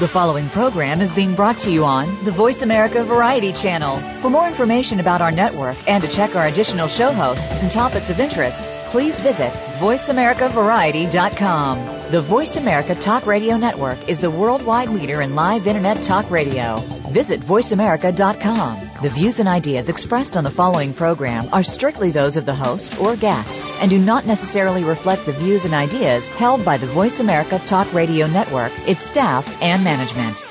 [0.00, 3.98] The following program is being brought to you on the Voice America Variety Channel.
[4.22, 8.08] For more information about our network and to check our additional show hosts and topics
[8.08, 8.62] of interest,
[8.92, 12.10] please visit VoiceAmericaVariety.com.
[12.10, 16.78] The Voice America Talk Radio Network is the worldwide leader in live Internet talk radio.
[17.10, 18.90] Visit VoiceAmerica.com.
[19.02, 23.00] The views and ideas expressed on the following program are strictly those of the host
[23.00, 27.18] or guests and do not necessarily reflect the views and ideas held by the Voice
[27.18, 30.46] America Talk Radio Network, its staff, and management.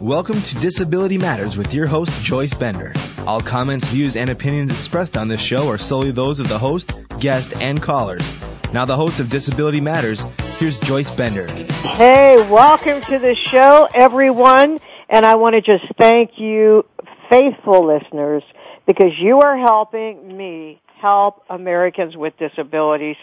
[0.00, 2.92] Welcome to Disability Matters with your host, Joyce Bender.
[3.24, 6.90] All comments, views, and opinions expressed on this show are solely those of the host,
[7.20, 8.24] guest, and callers.
[8.72, 10.24] Now, the host of Disability Matters,
[10.58, 11.46] here's Joyce Bender.
[11.46, 14.80] Hey, welcome to the show, everyone.
[15.08, 16.84] And I want to just thank you,
[17.30, 18.42] faithful listeners,
[18.88, 23.16] because you are helping me help Americans with disabilities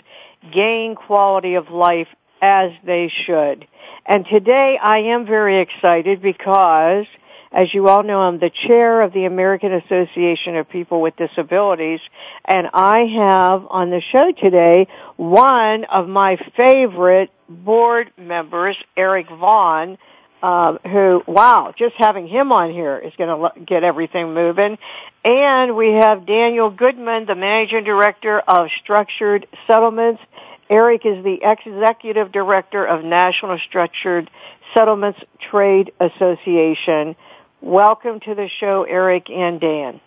[0.54, 2.08] gain quality of life
[2.42, 3.68] as they should.
[4.06, 7.06] And today I am very excited because
[7.52, 12.00] as you all know, I'm the chair of the American Association of People with Disabilities,
[12.46, 19.98] and I have on the show today one of my favorite board members, Eric Vaughn,
[20.44, 24.78] uh, who, wow, just having him on here is going to get everything moving.
[25.26, 30.22] And we have Daniel Goodman, the managing director of Structured Settlements.
[30.70, 34.30] Eric is the executive director of National Structured
[34.76, 37.16] Settlements Trade Association.
[37.60, 40.00] Welcome to the show, Eric and Dan.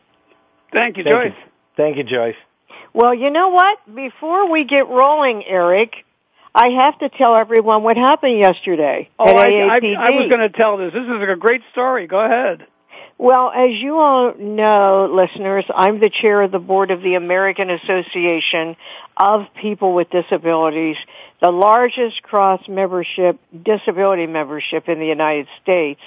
[0.73, 1.33] Thank you, Thank Joyce.
[1.37, 1.51] you.
[1.77, 2.37] Thank you, Joyce.
[2.95, 3.79] Well, you know what?
[3.93, 5.95] Before we get rolling, Eric,
[6.55, 10.41] I have to tell everyone what happened yesterday Oh, at I, I, I was going
[10.41, 10.93] to tell this.
[10.93, 12.07] This is a great story.
[12.07, 12.67] Go ahead.
[13.23, 17.71] Well, as you all know, listeners, I'm the chair of the board of the American
[17.71, 18.75] Association
[19.17, 20.97] of People with Disabilities,
[21.41, 26.01] the largest cross membership, disability membership in the United States,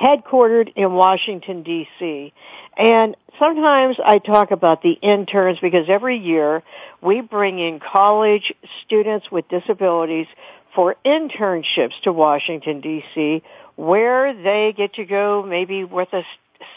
[0.00, 2.32] headquartered in Washington DC.
[2.78, 6.62] And sometimes I talk about the interns because every year
[7.02, 8.54] we bring in college
[8.86, 10.28] students with disabilities
[10.74, 13.42] for internships to Washington DC
[13.76, 16.22] where they get to go maybe with a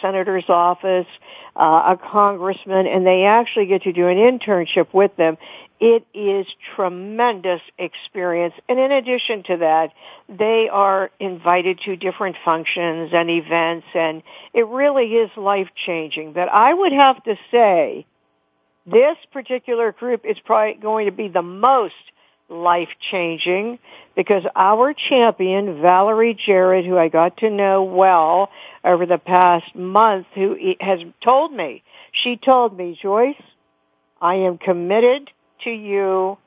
[0.02, 1.08] senator's office,
[1.56, 5.38] uh, a congressman, and they actually get to do an internship with them.
[5.80, 8.56] It is tremendous experience.
[8.68, 9.94] And in addition to that,
[10.28, 16.34] they are invited to different functions and events and it really is life changing.
[16.34, 18.06] But I would have to say
[18.88, 21.94] this particular group is probably going to be the most
[22.50, 23.80] life changing
[24.16, 28.50] because our champion, Valerie Jarrett, who I got to know well
[28.84, 33.42] over the past month, who has told me, she told me, Joyce,
[34.22, 35.30] I am committed
[35.64, 36.38] to you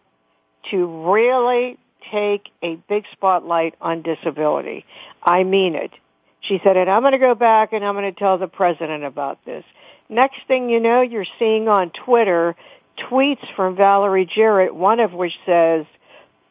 [0.70, 1.78] to really
[2.10, 4.84] take a big spotlight on disability.
[5.22, 5.92] I mean it.
[6.40, 9.04] She said, and I'm going to go back and I'm going to tell the president
[9.04, 9.64] about this.
[10.08, 12.56] Next thing you know, you're seeing on Twitter
[12.98, 15.86] tweets from Valerie Jarrett, one of which says,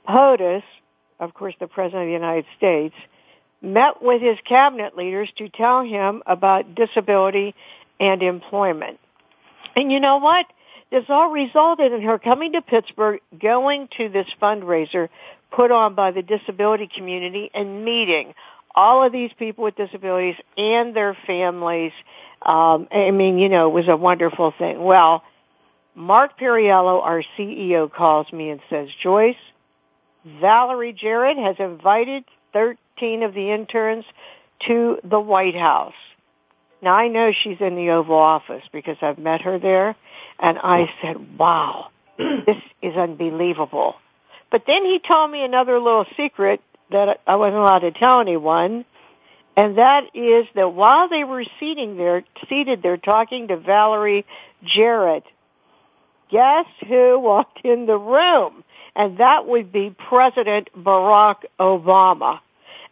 [0.08, 0.64] POTUS,
[1.20, 2.96] of course the President of the United States,
[3.62, 7.54] met with his cabinet leaders to tell him about disability
[8.00, 9.00] and employment.
[9.76, 10.46] And you know what?
[10.92, 15.10] This all resulted in her coming to Pittsburgh, going to this fundraiser
[15.52, 18.34] put on by the disability community and meeting
[18.74, 21.92] all of these people with disabilities and their families.
[22.42, 24.82] Um, I mean, you know, it was a wonderful thing.
[24.84, 25.24] Well,
[26.00, 29.36] Mark Perriello, our CEO, calls me and says, Joyce,
[30.40, 32.24] Valerie Jarrett has invited
[32.54, 34.06] 13 of the interns
[34.66, 35.94] to the White House.
[36.82, 39.98] Now I know she's in the Oval Office because I've met her there
[40.40, 43.96] and I said, wow, this is unbelievable.
[44.52, 46.62] But then he told me another little secret
[46.92, 48.86] that I wasn't allowed to tell anyone
[49.58, 54.26] and that is that while they were seating there, seated there talking to Valerie
[54.64, 55.26] Jarrett,
[56.30, 58.64] guess who walked in the room?
[58.96, 62.40] And that would be President Barack Obama.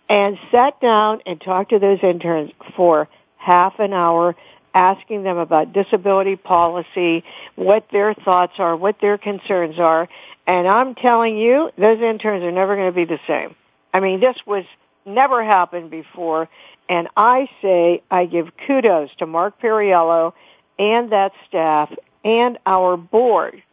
[0.10, 4.36] And sat down and talked to those interns for half an hour,
[4.74, 7.24] asking them about disability policy,
[7.56, 10.08] what their thoughts are, what their concerns are.
[10.46, 13.56] And I'm telling you, those interns are never going to be the same.
[13.94, 14.64] I mean, this was
[15.06, 16.48] never happened before.
[16.88, 20.34] And I say I give kudos to Mark Perriello
[20.80, 21.92] and that staff
[22.28, 23.64] and our board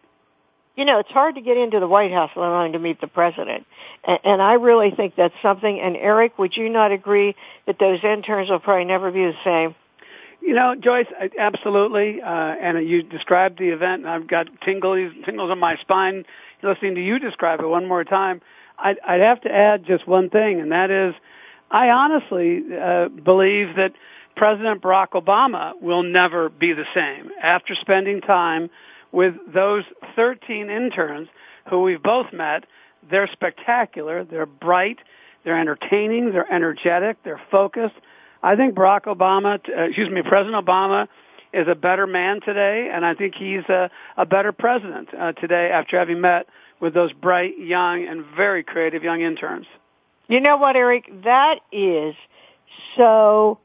[0.76, 3.06] you know, it's hard to get into the White House, let alone to meet the
[3.06, 3.66] president.
[4.02, 5.80] And, and I really think that's something.
[5.80, 7.36] And Eric, would you not agree
[7.66, 9.74] that those interns will probably never be the same?
[10.40, 11.06] You know, Joyce,
[11.38, 12.20] absolutely.
[12.20, 16.24] Uh, and you described the event, and I've got tingles, tingles on my spine
[16.62, 18.40] listening to you describe it one more time.
[18.78, 21.14] I'd, I'd have to add just one thing, and that is,
[21.70, 23.92] I honestly uh, believe that
[24.36, 28.70] President Barack Obama will never be the same after spending time
[29.12, 29.84] with those
[30.16, 31.28] 13 interns
[31.70, 32.64] who we've both met.
[33.08, 34.25] They're spectacular.
[34.25, 34.98] They're bright.
[35.44, 36.32] They're entertaining.
[36.32, 37.22] They're energetic.
[37.22, 37.94] They're focused.
[38.42, 41.08] I think Barack Obama, uh, excuse me, President Obama
[41.52, 45.70] is a better man today, and I think he's a, a better president uh, today
[45.70, 46.46] after having met
[46.80, 49.66] with those bright, young, and very creative young interns.
[50.26, 51.10] You know what, Eric?
[51.22, 52.14] That is
[52.96, 53.58] so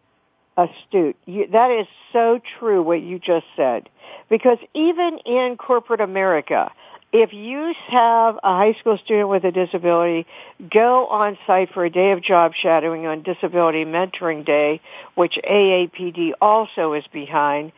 [0.68, 1.16] astute.
[1.26, 3.90] You, that is so true what you just said.
[4.30, 6.72] Because even in corporate America,
[7.12, 10.28] if you have a high school student with a disability
[10.72, 14.80] go on site for a day of job shadowing on Disability Mentoring Day,
[15.16, 17.72] which AAPD also is behind,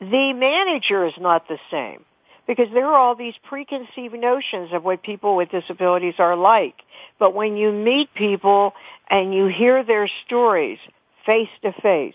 [0.00, 2.04] the manager is not the same
[2.46, 6.74] because there are all these preconceived notions of what people with disabilities are like.
[7.18, 8.74] But when you meet people
[9.10, 10.78] and you hear their stories
[11.26, 12.14] face to face,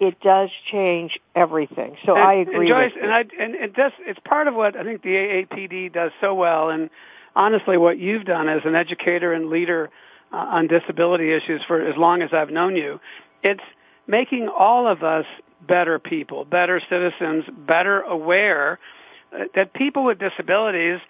[0.00, 1.96] it does change everything.
[2.04, 2.56] So and, I agree.
[2.56, 3.92] And Joyce, with and I and it does.
[4.00, 6.90] It's part of what I think the AAPD does so well, and
[7.34, 9.90] honestly, what you've done as an educator and leader
[10.32, 13.00] uh, on disability issues for as long as I've known you,
[13.42, 13.62] it's
[14.06, 15.24] making all of us
[15.66, 18.78] better people, better citizens, better aware
[19.32, 21.00] uh, that people with disabilities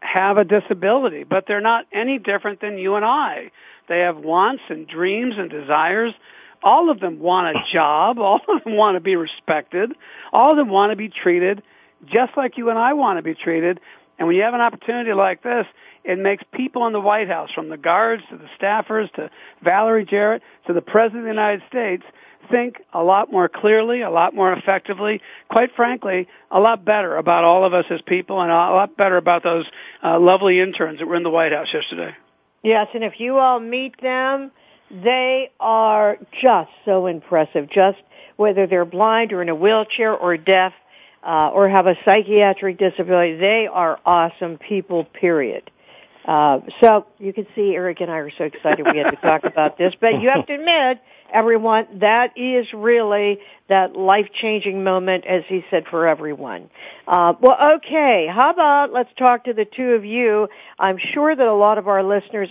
[0.00, 3.50] have a disability, but they're not any different than you and I.
[3.90, 6.14] They have wants and dreams and desires
[6.62, 8.18] all of them want a job.
[8.30, 9.92] All of them want to be respected.
[10.32, 11.62] All of them want to be treated
[12.06, 13.80] just like you and I want to be treated.
[14.18, 15.66] And when you have an opportunity like this,
[16.04, 19.30] it makes people in the White House, from the guards to the staffers to
[19.62, 22.02] Valerie Jarrett to the President of the United States,
[22.50, 25.20] think a lot more clearly, a lot more effectively,
[25.50, 29.18] quite frankly, a lot better about all of us as people and a lot better
[29.18, 29.66] about those
[30.02, 32.14] uh, lovely interns that were in the White House yesterday.
[32.62, 34.50] Yes, and if you all meet them,
[34.90, 37.68] they are just so impressive.
[37.70, 37.98] Just
[38.36, 40.72] whether they're blind or in a wheelchair or deaf
[41.22, 45.04] uh, or have a psychiatric disability, they are awesome people.
[45.04, 45.70] Period.
[46.24, 49.44] Uh, so you can see Eric and I are so excited we had to talk
[49.44, 49.94] about this.
[50.00, 51.00] But you have to admit,
[51.32, 53.38] everyone, that is really
[53.68, 56.70] that life-changing moment, as he said, for everyone.
[57.06, 58.26] Uh, well, okay.
[58.32, 60.48] How about let's talk to the two of you.
[60.78, 62.50] I'm sure that a lot of our listeners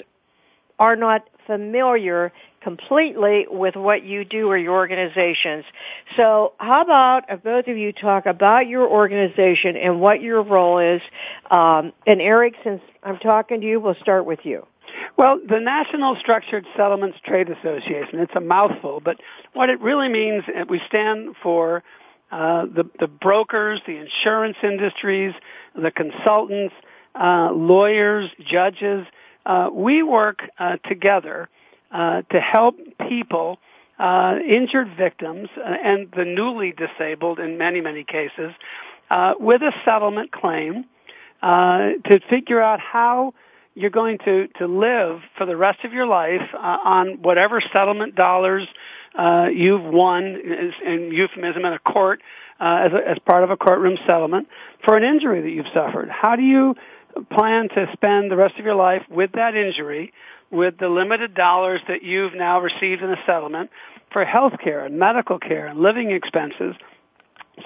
[0.78, 2.32] are not familiar
[2.62, 5.66] completely with what you do or your organizations.
[6.16, 10.80] So how about if both of you talk about your organization and what your role
[10.80, 11.02] is?
[11.50, 14.66] Um, and Eric, since I'm talking to you, we'll start with you.
[15.18, 19.18] Well, the National Structured Settlements Trade Association, it's a mouthful, but
[19.54, 21.84] what it really means, uh, we stand for
[22.32, 25.34] uh, the, the brokers, the insurance industries,
[25.76, 26.74] the consultants,
[27.16, 29.06] uh, lawyers, judges,
[29.46, 31.50] uh, we work uh, together
[31.92, 32.76] uh, to help
[33.08, 33.58] people,
[33.98, 38.54] uh, injured victims, and the newly disabled in many, many cases,
[39.10, 40.86] uh, with a settlement claim
[41.42, 43.34] uh to figure out how
[43.80, 48.68] you're going to, to live for the rest of your life on whatever settlement dollars
[49.18, 50.24] uh, you've won
[50.86, 52.22] in euphemism in a court
[52.60, 54.50] uh, as, a, as part of a courtroom settlement
[54.84, 56.10] for an injury that you've suffered.
[56.10, 56.76] How do you
[57.32, 60.12] plan to spend the rest of your life with that injury,
[60.52, 63.70] with the limited dollars that you've now received in a settlement
[64.12, 66.76] for health care and medical care and living expenses.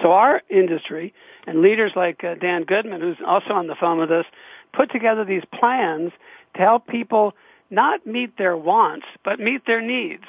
[0.00, 1.12] So our industry
[1.46, 4.26] and leaders like uh, Dan Goodman, who's also on the phone with us,
[4.76, 6.12] put together these plans
[6.54, 7.34] to help people
[7.70, 10.24] not meet their wants, but meet their needs.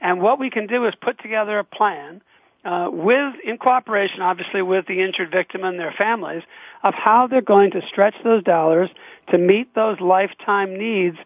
[0.00, 2.22] And what we can do is put together a plan
[2.64, 6.42] uh, with, in cooperation, obviously, with the injured victim and their families,
[6.84, 8.90] of how they're going to stretch those dollars
[9.30, 11.16] to meet those lifetime needs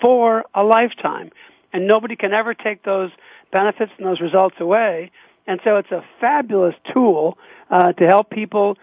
[0.00, 1.30] for a lifetime.
[1.72, 3.10] And nobody can ever take those
[3.50, 5.10] benefits and those results away.
[5.46, 7.38] And so it's a fabulous tool
[7.70, 8.76] uh, to help people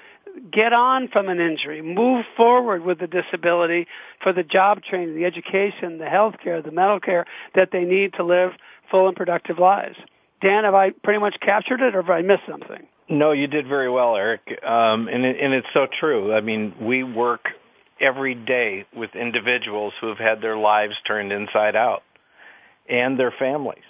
[0.52, 3.88] get on from an injury, move forward with the disability
[4.22, 8.14] for the job training, the education, the health care, the medical care that they need
[8.14, 8.52] to live
[8.90, 9.96] full and productive lives.
[10.42, 12.88] Dan, have I pretty much captured it, or have I missed something?
[13.10, 14.42] No, you did very well, Eric.
[14.64, 16.34] Um, and, it, and it's so true.
[16.34, 17.50] I mean, we work
[18.00, 22.04] every day with individuals who have had their lives turned inside out
[22.90, 23.84] and their families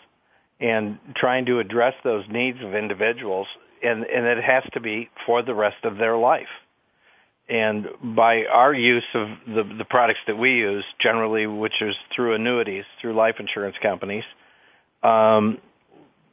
[0.60, 3.48] and trying to address those needs of individuals
[3.84, 6.48] and, and it has to be for the rest of their life.
[7.50, 12.34] and by our use of the, the products that we use, generally, which is through
[12.36, 14.24] annuities, through life insurance companies,
[15.04, 15.58] um,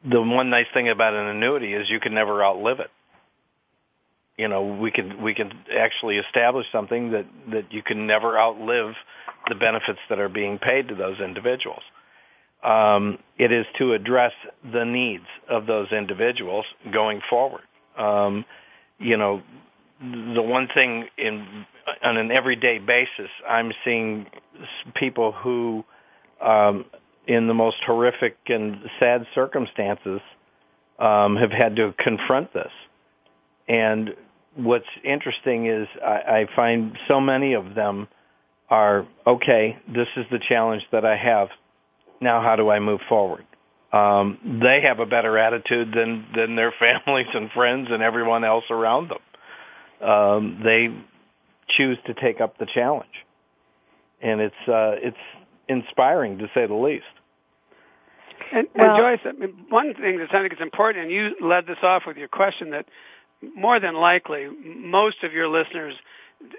[0.08, 2.90] the one nice thing about an annuity is you can never outlive it.
[4.36, 8.94] You know, we can we can actually establish something that that you can never outlive
[9.48, 11.82] the benefits that are being paid to those individuals.
[12.62, 14.32] Um, it is to address
[14.72, 17.62] the needs of those individuals going forward.
[17.96, 18.44] Um,
[18.98, 19.42] you know,
[20.00, 21.66] the one thing in
[22.02, 24.26] on an everyday basis, I'm seeing
[24.94, 25.84] people who,
[26.40, 26.84] um,
[27.26, 30.20] in the most horrific and sad circumstances,
[30.98, 32.72] um, have had to confront this.
[33.68, 34.14] And
[34.56, 38.08] what's interesting is I, I find so many of them
[38.68, 39.78] are okay.
[39.88, 41.48] This is the challenge that I have.
[42.20, 43.44] Now, how do I move forward?
[43.92, 48.64] Um, they have a better attitude than than their families and friends and everyone else
[48.70, 49.18] around them
[50.00, 50.90] um, they
[51.76, 53.06] choose to take up the challenge,
[54.20, 55.16] and it's uh, it's
[55.68, 57.04] inspiring to say the least.
[58.52, 61.34] And, well, and Joyce, I mean, one thing that I think is important, and you
[61.46, 62.86] led this off with your question, that
[63.54, 65.94] more than likely most of your listeners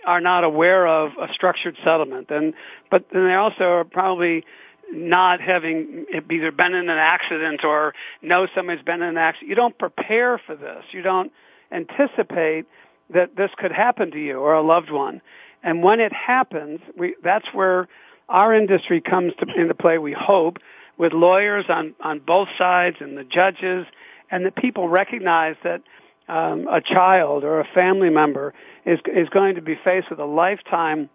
[0.05, 2.53] are not aware of a structured settlement, and
[2.91, 4.43] but then they also are probably
[4.91, 9.49] not having either been in an accident or know somebody's been in an accident.
[9.49, 10.83] You don't prepare for this.
[10.91, 11.31] You don't
[11.71, 12.65] anticipate
[13.11, 15.21] that this could happen to you or a loved one.
[15.63, 17.87] And when it happens, we, that's where
[18.27, 20.57] our industry comes to, into play, we hope,
[20.97, 23.85] with lawyers on, on both sides and the judges,
[24.31, 25.81] and that people recognize that
[26.27, 28.53] um, a child or a family member
[28.85, 31.09] is, is going to be faced with a lifetime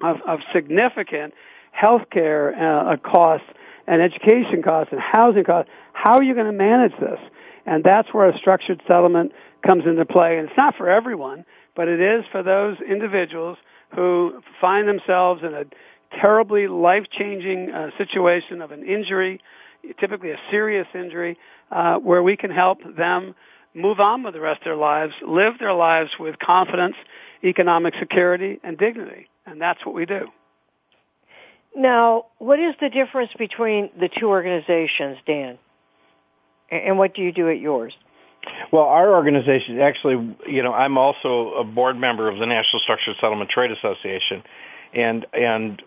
[0.00, 1.34] of, of significant
[1.72, 3.46] health care uh, costs
[3.86, 5.70] and education costs and housing costs.
[5.92, 7.18] How are you going to manage this?
[7.66, 9.32] And that's where a structured settlement
[9.66, 10.38] comes into play.
[10.38, 13.58] And it's not for everyone, but it is for those individuals
[13.94, 15.64] who find themselves in a
[16.20, 19.40] terribly life-changing uh, situation of an injury,
[19.98, 21.38] typically a serious injury,
[21.70, 23.34] uh, where we can help them
[23.74, 26.96] move on with the rest of their lives, live their lives with confidence,
[27.42, 29.28] economic security, and dignity.
[29.46, 30.28] And that's what we do.
[31.74, 35.58] Now, what is the difference between the two organizations, Dan?
[36.70, 37.92] And what do you do at yours?
[38.72, 43.16] Well, our organization actually, you know, I'm also a board member of the National Structured
[43.20, 44.42] Settlement Trade Association,
[44.94, 45.82] and and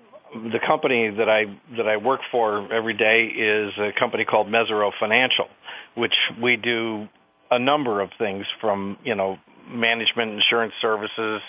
[0.52, 4.92] the company that I that I work for every day is a company called Mesirow
[5.00, 5.48] Financial,
[5.96, 7.08] which we do
[7.52, 9.38] a number of things from you know
[9.68, 11.42] management, insurance services,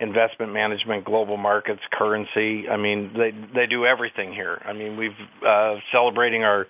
[0.00, 2.68] investment management, global markets, currency.
[2.68, 4.60] I mean, they they do everything here.
[4.64, 5.16] I mean, we've
[5.46, 6.66] uh, celebrating our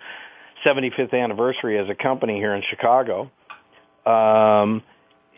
[0.64, 3.30] 75th anniversary as a company here in Chicago
[4.06, 4.82] um,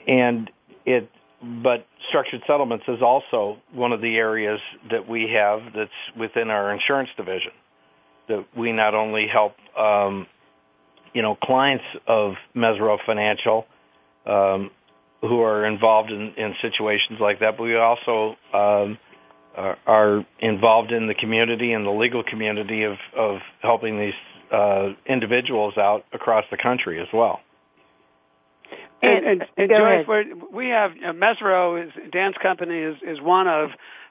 [0.06, 0.50] and
[0.84, 1.11] it,
[1.42, 6.72] but structured settlements is also one of the areas that we have that's within our
[6.72, 7.52] insurance division.
[8.28, 10.26] That we not only help, um,
[11.12, 13.66] you know, clients of Mesirow Financial
[14.26, 14.70] um,
[15.23, 18.99] who are involved in, in situations like that, but we also um,
[19.57, 24.14] are, are involved in the community and the legal community of, of helping these
[24.52, 27.41] uh, individuals out across the country as well.
[29.00, 30.07] And, and, and Joyce,
[30.52, 33.71] we have uh, Mesirow is Dan's company is is one of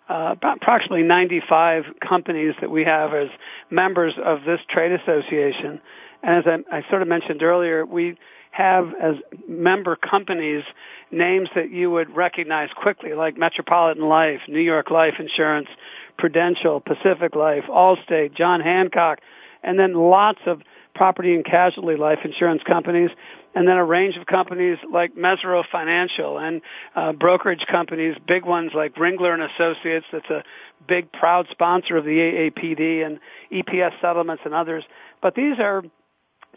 [0.10, 3.30] uh, approximately 95 companies that we have as
[3.70, 5.80] members of this trade association.
[6.22, 8.18] And as I, I sort of mentioned earlier, we
[8.52, 9.16] have as
[9.48, 10.64] member companies
[11.10, 15.70] names that you would recognize quickly, like Metropolitan Life, New York Life Insurance,
[16.18, 19.20] Prudential, Pacific Life, Allstate, John Hancock,
[19.64, 20.62] and then lots of
[20.94, 23.10] property and casualty life insurance companies
[23.54, 26.62] and then a range of companies like Mesirow Financial and
[26.96, 30.06] uh, brokerage companies, big ones like Ringler and Associates.
[30.12, 30.44] That's a
[30.88, 33.20] big, proud sponsor of the AAPD and
[33.52, 34.84] EPS settlements and others.
[35.22, 35.84] But these are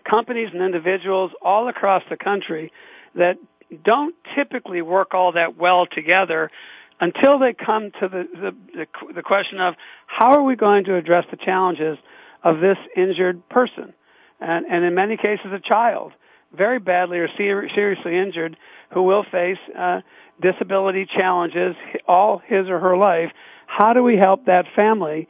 [0.08, 2.72] companies and individuals all across the country
[3.14, 3.38] that
[3.84, 6.50] don't typically work all that well together
[7.00, 9.74] until they come to the, the, the, question of
[10.06, 11.98] how are we going to address the challenges
[12.42, 13.92] of this injured person
[14.40, 16.12] and, and in many cases a child
[16.56, 18.56] very badly or ser- seriously injured
[18.92, 20.00] who will face uh,
[20.40, 21.74] disability challenges
[22.06, 23.30] all his or her life.
[23.66, 25.28] How do we help that family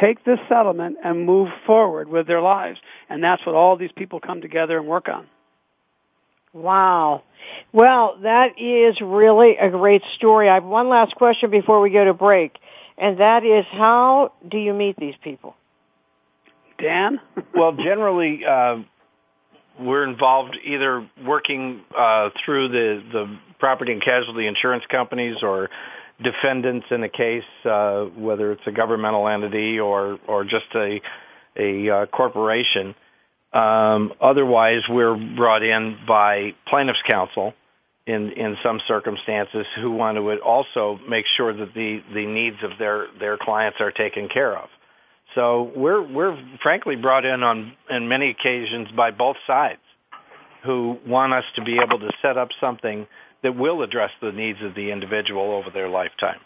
[0.00, 2.78] take this settlement and move forward with their lives?
[3.08, 5.26] And that's what all these people come together and work on.
[6.52, 7.22] Wow.
[7.72, 10.48] Well, that is really a great story.
[10.48, 12.56] I have one last question before we go to break,
[12.96, 15.54] and that is how do you meet these people?
[16.78, 17.20] Dan?
[17.54, 18.78] well, generally, uh,
[19.78, 25.68] we're involved either working uh, through the, the property and casualty insurance companies or
[26.22, 31.00] defendants in a case, uh, whether it's a governmental entity or or just a
[31.56, 32.94] a uh, corporation.
[33.52, 37.54] Um, otherwise, we're brought in by plaintiffs' counsel
[38.06, 42.72] in in some circumstances who want to also make sure that the the needs of
[42.78, 44.68] their their clients are taken care of.
[45.34, 49.80] So we're we're frankly brought in on in many occasions by both sides
[50.64, 53.06] who want us to be able to set up something
[53.46, 56.40] that will address the needs of the individual over their lifetime.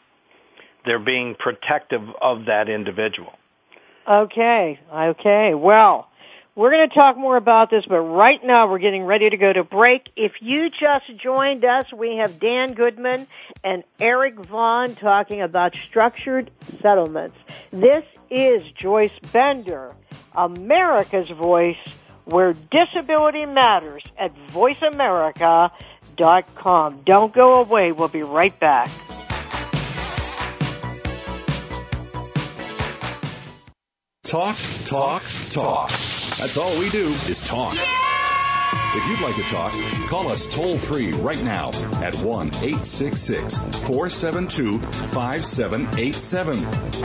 [0.85, 3.33] They're being protective of that individual.
[4.07, 5.55] Okay, okay.
[5.55, 6.11] Well,
[6.55, 9.51] we're going to talk more about this, but right now we're getting ready to go
[9.51, 10.11] to break.
[10.15, 13.27] If you just joined us, we have Dan Goodman
[13.65, 16.51] and Eric Vaughn talking about structured
[16.83, 17.39] settlements.
[17.71, 19.95] This is Joyce Bender,
[20.35, 21.79] America's Voice,
[22.27, 24.33] where disability matters at
[26.17, 27.03] voiceamerica.com.
[27.05, 27.93] Don't go away.
[27.93, 28.91] We'll be right back.
[34.23, 35.89] Talk, talk, talk.
[35.91, 37.77] That's all we do is talk.
[38.93, 39.73] If you'd like to talk,
[40.09, 41.69] call us toll free right now
[42.03, 46.57] at 1 866 472 5787.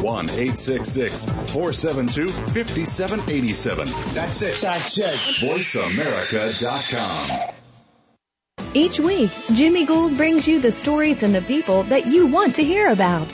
[0.04, 3.88] 1 866 472 5787.
[4.14, 4.60] That's it.
[4.62, 5.14] That's it.
[5.42, 7.65] VoiceAmerica.com.
[8.76, 12.64] Each week, Jimmy Gould brings you the stories and the people that you want to
[12.64, 13.34] hear about.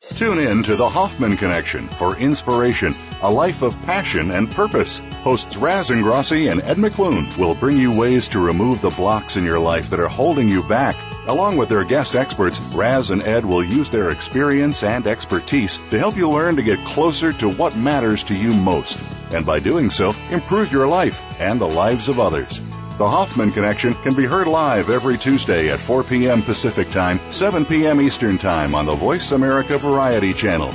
[0.00, 4.98] Tune in to the Hoffman Connection for inspiration, a life of passion and purpose.
[5.22, 9.44] Hosts Raz Ingrasci and Ed McClune will bring you ways to remove the blocks in
[9.44, 10.96] your life that are holding you back.
[11.26, 15.98] Along with their guest experts, Raz and Ed will use their experience and expertise to
[15.98, 19.00] help you learn to get closer to what matters to you most.
[19.32, 22.60] And by doing so, improve your life and the lives of others.
[22.98, 26.42] The Hoffman Connection can be heard live every Tuesday at 4 p.m.
[26.42, 28.00] Pacific Time, 7 p.m.
[28.00, 30.74] Eastern Time on the Voice America Variety Channel.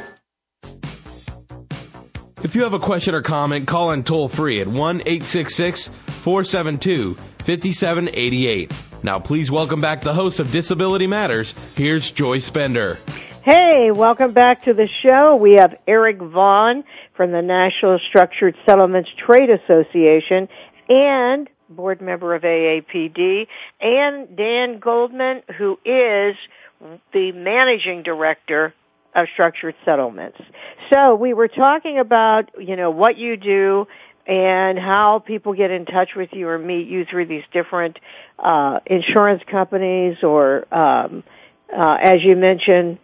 [2.51, 7.13] If you have a question or comment, call in toll free at 1 866 472
[7.13, 8.73] 5788.
[9.03, 11.55] Now, please welcome back the host of Disability Matters.
[11.77, 12.99] Here's Joyce Bender.
[13.45, 15.37] Hey, welcome back to the show.
[15.37, 16.83] We have Eric Vaughn
[17.15, 20.49] from the National Structured Settlements Trade Association
[20.89, 23.47] and board member of AAPD,
[23.79, 26.35] and Dan Goldman, who is
[27.13, 28.73] the managing director
[29.15, 30.37] of structured settlements.
[30.91, 33.87] So we were talking about, you know, what you do
[34.27, 37.99] and how people get in touch with you or meet you through these different
[38.39, 41.23] uh, insurance companies or, um,
[41.75, 42.99] uh, as you mentioned,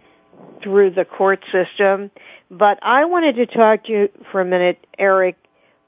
[0.63, 2.11] through the court system.
[2.49, 5.37] But I wanted to talk to you for a minute, Eric.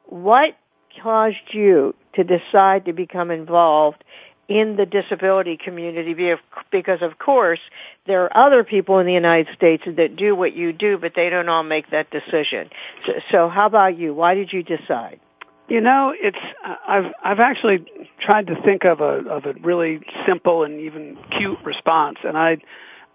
[0.06, 0.58] What
[1.02, 4.04] caused you to decide to become involved
[4.50, 6.36] in the disability community
[6.72, 7.60] because of course
[8.08, 11.30] there are other people in the United States that do what you do but they
[11.30, 12.70] don't all make that decision.
[13.06, 14.14] So, so how about you?
[14.14, 15.20] Why did you decide?
[15.68, 16.40] You know, it's
[16.88, 17.86] I've I've actually
[18.20, 22.58] tried to think of a of a really simple and even cute response and I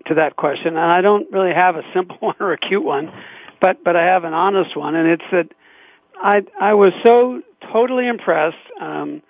[0.07, 3.13] to that question and I don't really have a simple one or a cute one
[3.61, 5.49] but but I have an honest one and it's that
[6.17, 7.43] I I was so
[7.73, 9.21] totally impressed um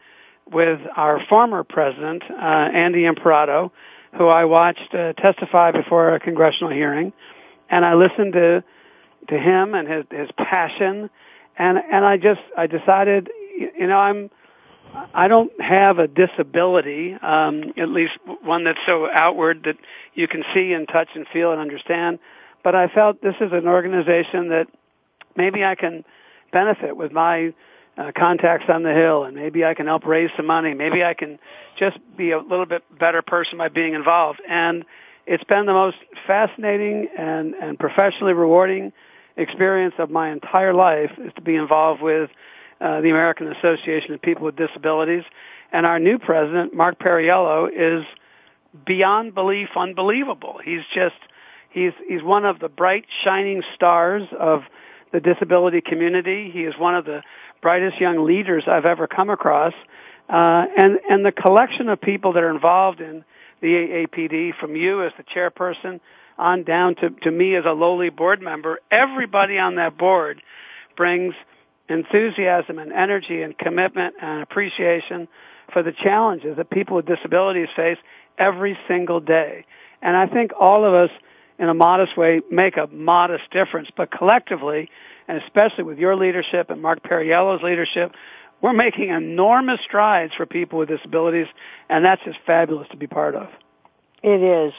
[0.51, 3.73] with our former president, uh, Andy Imparato,
[4.17, 7.13] who I watched uh, testify before a congressional hearing,
[7.69, 8.65] and I listened to
[9.29, 11.11] to him and his his passion,
[11.59, 14.31] and and I just I decided, you know, I'm
[15.13, 19.77] I don't have a disability, um, at least one that's so outward that
[20.15, 22.19] you can see and touch and feel and understand.
[22.63, 24.69] But I felt this is an organization that
[25.37, 26.05] maybe I can
[26.53, 27.53] benefit with my
[27.97, 30.75] uh, contacts on the hill and maybe I can help raise some money.
[30.75, 31.39] Maybe I can
[31.79, 34.41] just be a little bit better person by being involved.
[34.49, 34.85] And
[35.27, 38.93] it's been the most fascinating and, and professionally rewarding
[39.37, 42.31] experience of my entire life is to be involved with
[42.81, 45.25] uh, the American Association of People with Disabilities.
[45.73, 48.05] And our new president, Mark Perriello, is
[48.87, 50.59] beyond belief unbelievable.
[50.65, 51.15] He's just,
[51.71, 54.63] he's, he's one of the bright, shining stars of
[55.13, 56.51] the disability community.
[56.53, 57.23] He is one of the
[57.65, 59.73] brightest young leaders I've ever come across.
[60.29, 63.25] Uh, and, and the collection of people that are involved in
[63.63, 66.01] the AAPD, from you as the chairperson
[66.37, 70.43] on down to, to me as a lowly board member, everybody on that board
[70.95, 71.35] brings
[71.89, 75.27] enthusiasm and energy and commitment and appreciation
[75.73, 77.99] for the challenges that people with disabilities face
[78.37, 79.65] every single day.
[80.03, 81.11] And I think all of us,
[81.59, 83.89] in a modest way, make a modest difference.
[83.97, 84.91] But collectively,
[85.29, 88.13] and especially with your leadership and Mark Perriello's leadership,
[88.61, 91.47] we're making enormous strides for people with disabilities,
[91.89, 93.49] and that's just fabulous to be part of.
[94.23, 94.73] It is.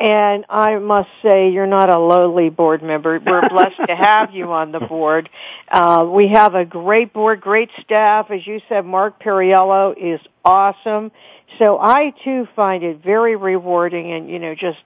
[0.00, 3.20] And I must say, you're not a lowly board member.
[3.24, 5.28] We're blessed to have you on the board.
[5.70, 8.28] Uh, we have a great board, great staff.
[8.32, 11.12] As you said, Mark Perriello is awesome.
[11.60, 14.82] So I too find it very rewarding and, you know, just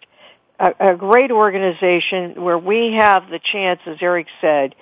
[0.61, 4.75] a, a great organization where we have the chance, as Eric said,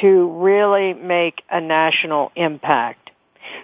[0.00, 3.10] to really make a national impact.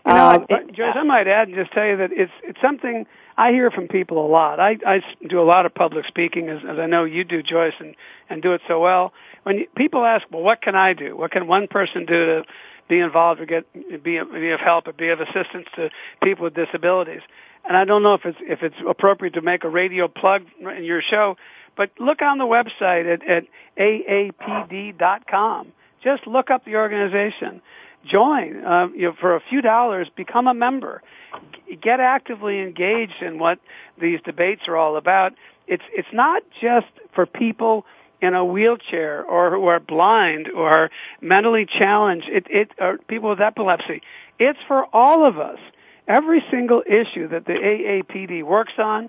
[0.07, 2.61] You know, um, it, Joyce, I might add and just tell you that it's it's
[2.61, 4.61] something I hear from people a lot.
[4.61, 7.75] I, I do a lot of public speaking, as, as I know you do, Joyce,
[7.79, 7.95] and,
[8.29, 9.13] and do it so well.
[9.45, 11.17] When you, people ask, well, what can I do?
[11.17, 12.45] What can one person do to
[12.89, 15.91] be involved or get be, be of help or be of assistance to
[16.23, 17.23] people with disabilities?
[17.65, 20.85] And I don't know if it's if it's appropriate to make a radio plug in
[20.85, 21.37] your show,
[21.77, 23.45] but look on the website at, at
[23.79, 25.73] aapd.com.
[26.03, 27.63] Just look up the organization.
[28.05, 31.03] Join uh, you know, for a few dollars become a member.
[31.81, 33.59] Get actively engaged in what
[34.01, 35.35] these debates are all about.
[35.69, 37.87] It's it's not just for people
[38.21, 42.29] in a wheelchair or who are blind or mentally challenged.
[42.29, 44.03] It it or people with epilepsy.
[44.39, 45.59] It's for all of us.
[46.09, 49.09] Every single issue that the AAPD works on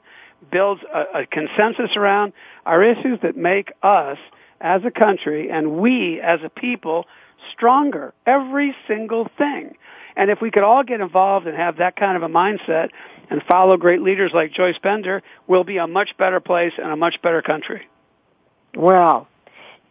[0.51, 2.33] builds a, a consensus around
[2.65, 4.17] are issues that make us
[4.63, 7.05] as a country and we as a people
[7.51, 8.13] stronger.
[8.25, 9.75] Every single thing.
[10.15, 12.89] And if we could all get involved and have that kind of a mindset
[13.29, 16.95] and follow great leaders like Joyce Bender, we'll be a much better place and a
[16.95, 17.87] much better country.
[18.75, 19.27] Well,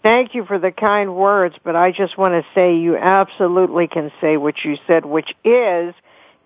[0.02, 4.10] thank you for the kind words, but I just want to say you absolutely can
[4.20, 5.94] say what you said, which is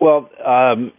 [0.00, 0.92] Well, um,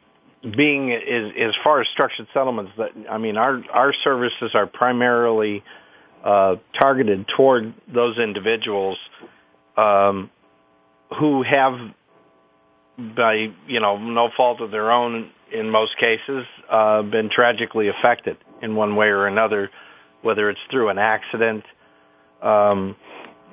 [0.56, 5.64] being as, as far as structured settlements, that I mean, our our services are primarily
[6.24, 8.98] uh, targeted toward those individuals
[9.76, 10.30] um,
[11.20, 11.78] who have,
[13.16, 18.38] by you know no fault of their own, in most cases, uh, been tragically affected
[18.62, 19.70] in one way or another,
[20.22, 21.64] whether it's through an accident,
[22.42, 22.96] um,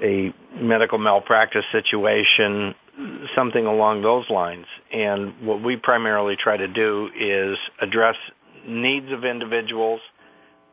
[0.02, 2.74] a medical malpractice situation,
[3.35, 4.66] something along those lines.
[4.92, 8.16] And what we primarily try to do is address
[8.66, 10.00] needs of individuals,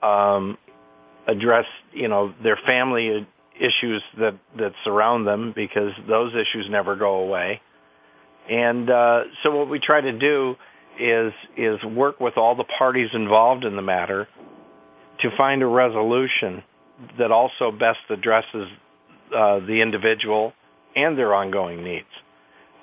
[0.02, 0.58] um,
[1.28, 3.28] address you know their family
[3.60, 7.62] issues that that surround them because those issues never go away.
[8.50, 10.56] And uh, so what we try to do
[11.00, 14.28] is is work with all the parties involved in the matter
[15.22, 16.64] to find a resolution
[17.18, 18.68] that also best addresses
[19.36, 20.54] uh, the individual
[20.96, 22.06] and their ongoing needs.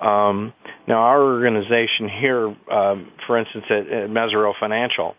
[0.01, 0.53] Um,
[0.87, 5.15] now, our organization here, um, for instance, at, at Financial,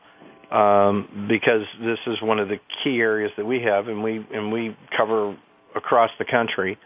[0.50, 4.50] um, because this is one of the key areas that we have, and we and
[4.50, 5.36] we cover
[5.76, 6.78] across the country,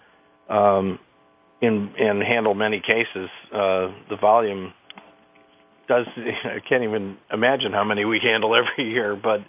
[0.50, 0.98] um,
[1.62, 3.30] in, and handle many cases.
[3.52, 4.72] Uh, the volume
[5.88, 9.40] does I can't even imagine how many we handle every year, but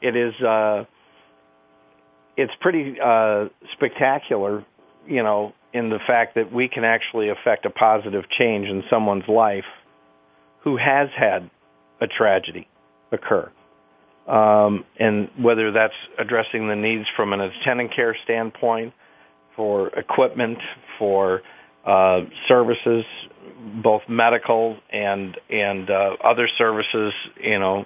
[0.00, 0.84] it is uh,
[2.36, 4.64] it's pretty uh, spectacular,
[5.06, 9.28] you know, in the fact that we can actually affect a positive change in someone's
[9.28, 9.64] life
[10.62, 11.50] who has had
[12.00, 12.68] a tragedy
[13.12, 13.50] occur.
[14.26, 18.94] Um, and whether that's addressing the needs from an attendant care standpoint,
[19.56, 20.58] for equipment,
[20.98, 21.42] for
[21.84, 23.04] uh, services,
[23.82, 27.12] both medical and and uh, other services.
[27.40, 27.84] You know,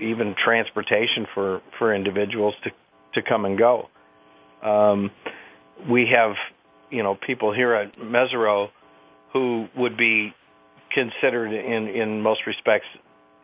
[0.00, 2.70] even transportation for for individuals to
[3.14, 3.88] to come and go.
[4.62, 5.10] Um,
[5.88, 6.34] we have
[6.90, 8.70] you know people here at Mesirow
[9.32, 10.34] who would be
[10.92, 12.86] considered in in most respects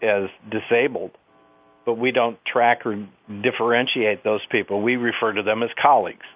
[0.02, 1.12] as disabled
[1.84, 3.06] but we don't track or
[3.42, 4.80] differentiate those people.
[4.80, 6.26] We refer to them as colleagues.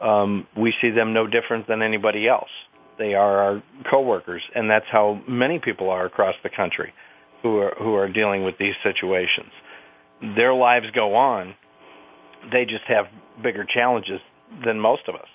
[0.00, 2.50] Um, we see them no different than anybody else.
[2.98, 6.92] They are our coworkers, and that's how many people are across the country
[7.42, 9.50] who are who are dealing with these situations.
[10.36, 11.54] Their lives go on.
[12.52, 13.06] They just have
[13.42, 14.20] bigger challenges
[14.64, 15.28] than most of us.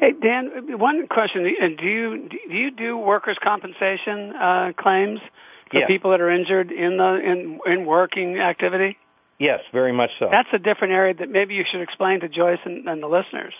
[0.00, 5.20] Hey Dan, one question: Do you do you do workers' compensation uh, claims?
[5.70, 5.86] for yes.
[5.88, 8.98] people that are injured in the in in working activity?
[9.38, 10.28] Yes, very much so.
[10.30, 13.54] That's a different area that maybe you should explain to Joyce and, and the listeners.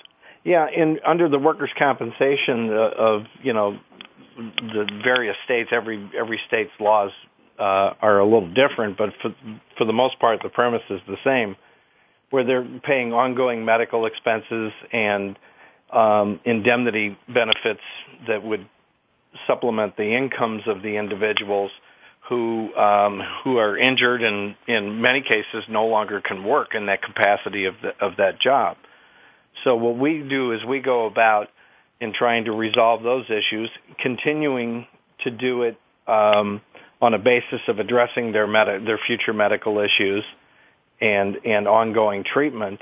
[0.44, 3.78] Yeah, in under the workers' compensation uh, of you know
[4.36, 7.12] the various states, every every state's laws
[7.58, 9.34] uh, are a little different, but for
[9.78, 11.56] for the most part, the premise is the same,
[12.30, 15.38] where they're paying ongoing medical expenses and
[15.92, 17.80] um, indemnity benefits
[18.28, 18.66] that would
[19.46, 21.70] supplement the incomes of the individuals
[22.28, 27.02] who um, who are injured and in many cases no longer can work in that
[27.02, 28.76] capacity of the, of that job.
[29.64, 31.48] So what we do is we go about
[32.00, 34.86] in trying to resolve those issues, continuing
[35.24, 35.76] to do it
[36.06, 36.60] um,
[37.02, 40.24] on a basis of addressing their med- their future medical issues
[41.00, 42.80] and and ongoing treatment.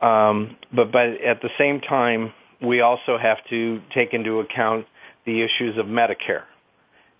[0.00, 4.86] Um, but but at the same time, we also have to take into account
[5.24, 6.44] the issues of Medicare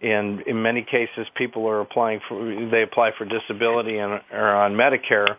[0.01, 4.75] and in many cases people are applying for they apply for disability and are on
[4.75, 5.37] Medicare.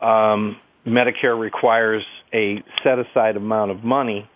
[0.00, 4.28] Um, Medicare requires a set aside amount of money,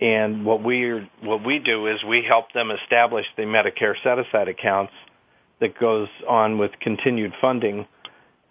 [0.00, 4.48] and what we what we do is we help them establish the Medicare set aside
[4.48, 4.92] accounts
[5.60, 7.86] that goes on with continued funding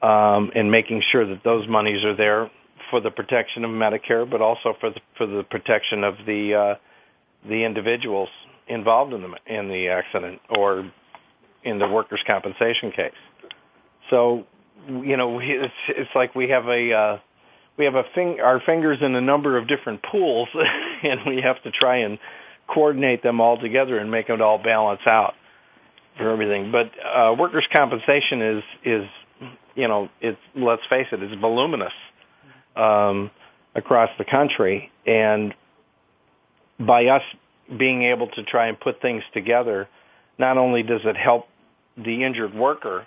[0.01, 2.49] um, and making sure that those monies are there
[2.89, 6.75] for the protection of Medicare, but also for the for the protection of the uh,
[7.47, 8.29] the individuals
[8.67, 10.91] involved in the in the accident or
[11.63, 13.11] in the workers' compensation case.
[14.09, 14.45] So,
[14.87, 17.19] you know, it's it's like we have a uh,
[17.77, 20.49] we have a fing- our fingers in a number of different pools,
[21.03, 22.19] and we have to try and
[22.67, 25.33] coordinate them all together and make it all balance out
[26.17, 26.71] for everything.
[26.71, 29.05] But uh, workers' compensation is is
[29.75, 31.93] you know it's let's face it, it's voluminous
[32.75, 33.31] um,
[33.75, 35.53] across the country, and
[36.79, 37.23] by us
[37.77, 39.87] being able to try and put things together,
[40.37, 41.47] not only does it help
[41.97, 43.05] the injured worker,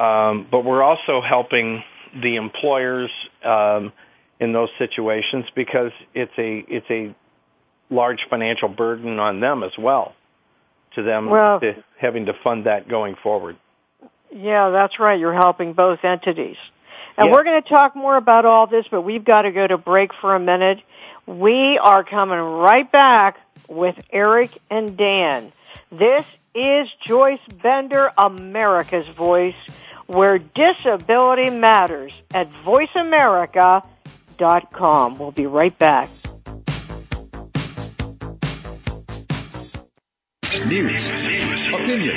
[0.00, 1.82] um, but we're also helping
[2.22, 3.10] the employers
[3.44, 3.92] um,
[4.40, 7.14] in those situations because it's a it's a
[7.90, 10.14] large financial burden on them as well,
[10.94, 13.56] to them well, to having to fund that going forward.
[14.36, 15.16] Yeah, that's right.
[15.18, 16.56] You're helping both entities.
[17.16, 17.32] And Yeah.
[17.32, 20.12] we're going to talk more about all this, but we've got to go to break
[20.12, 20.80] for a minute.
[21.26, 25.52] We are coming right back with Eric and Dan.
[25.92, 29.54] This is Joyce Bender, America's Voice,
[30.06, 35.18] where disability matters at voiceamerica.com.
[35.18, 36.08] We'll be right back.
[40.66, 41.08] News,
[41.68, 42.16] opinion,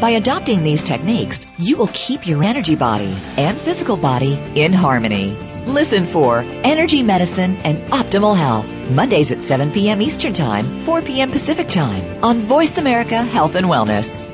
[0.00, 5.36] By adopting these techniques, you will keep your energy body and physical body in harmony.
[5.66, 10.00] Listen for Energy Medicine and Optimal Health, Mondays at 7 p.m.
[10.00, 11.32] Eastern Time, 4 p.m.
[11.32, 14.26] Pacific Time on Voice America Health and Wellness.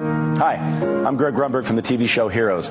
[0.00, 2.70] Hi, I'm Greg Grunberg from the TV show Heroes.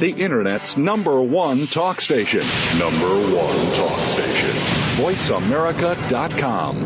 [0.00, 2.40] The Internet's number one talk station.
[2.80, 4.50] Number one talk station.
[5.04, 6.84] VoiceAmerica.com.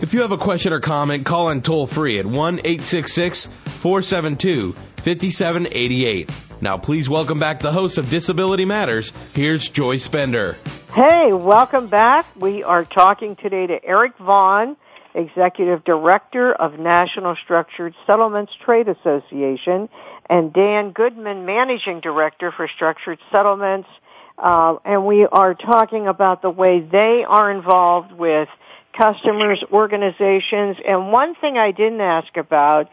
[0.00, 4.72] If you have a question or comment, call in toll free at 1 866 472
[4.72, 6.30] 5788.
[6.62, 9.12] Now, please welcome back the host of Disability Matters.
[9.34, 10.56] Here's Joyce Bender.
[10.94, 12.24] Hey, welcome back.
[12.36, 14.76] We are talking today to Eric Vaughn,
[15.14, 19.88] Executive Director of National Structured Settlements Trade Association,
[20.28, 23.88] and Dan Goodman, Managing Director for Structured Settlements.
[24.36, 28.48] Uh, and we are talking about the way they are involved with
[28.96, 32.88] customers, organizations, and one thing I didn't ask about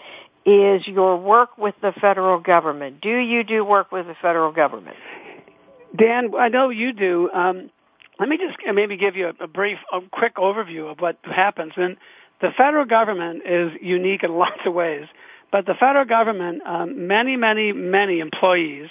[0.46, 3.02] is your work with the federal government.
[3.02, 4.98] Do you do work with the federal government?
[5.96, 7.30] Dan, I know you do.
[7.32, 7.70] Um,
[8.22, 11.74] let me just maybe give you a, a brief, a quick overview of what happens.
[11.76, 11.98] And
[12.40, 15.08] the federal government is unique in lots of ways,
[15.52, 18.90] but the federal government, um, many, many, many employees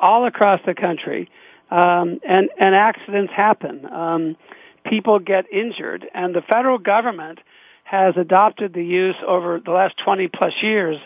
[0.00, 1.28] all across the country,
[1.70, 3.84] um, and and accidents happen.
[3.84, 4.36] Um,
[4.84, 7.38] people get injured, and the federal government
[7.84, 10.96] has adopted the use over the last 20 plus years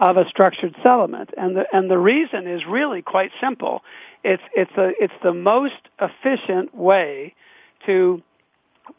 [0.00, 1.30] of a structured settlement.
[1.36, 3.82] And the, and the reason is really quite simple.
[4.24, 7.34] It's, it's, a, it's the most efficient way
[7.86, 8.22] to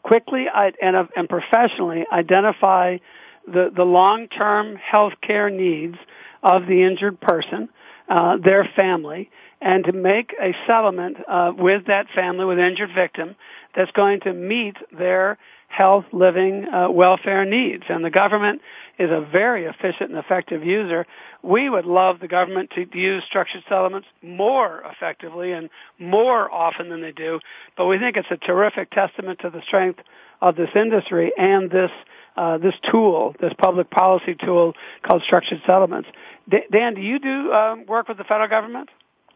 [0.02, 2.98] quickly and, and professionally identify
[3.46, 5.96] the, the long-term health care needs
[6.42, 7.68] of the injured person,
[8.08, 13.36] uh, their family, and to make a settlement uh, with that family, with injured victim,
[13.74, 17.84] that's going to meet their health, living, uh, welfare needs.
[17.88, 18.60] And the government
[18.98, 21.06] is a very efficient and effective user.
[21.42, 27.00] We would love the government to use structured settlements more effectively and more often than
[27.00, 27.40] they do.
[27.76, 30.00] But we think it's a terrific testament to the strength
[30.42, 31.90] of this industry and this
[32.36, 36.08] uh, this tool, this public policy tool called structured settlements.
[36.48, 38.88] D- Dan, do you do um, work with the federal government?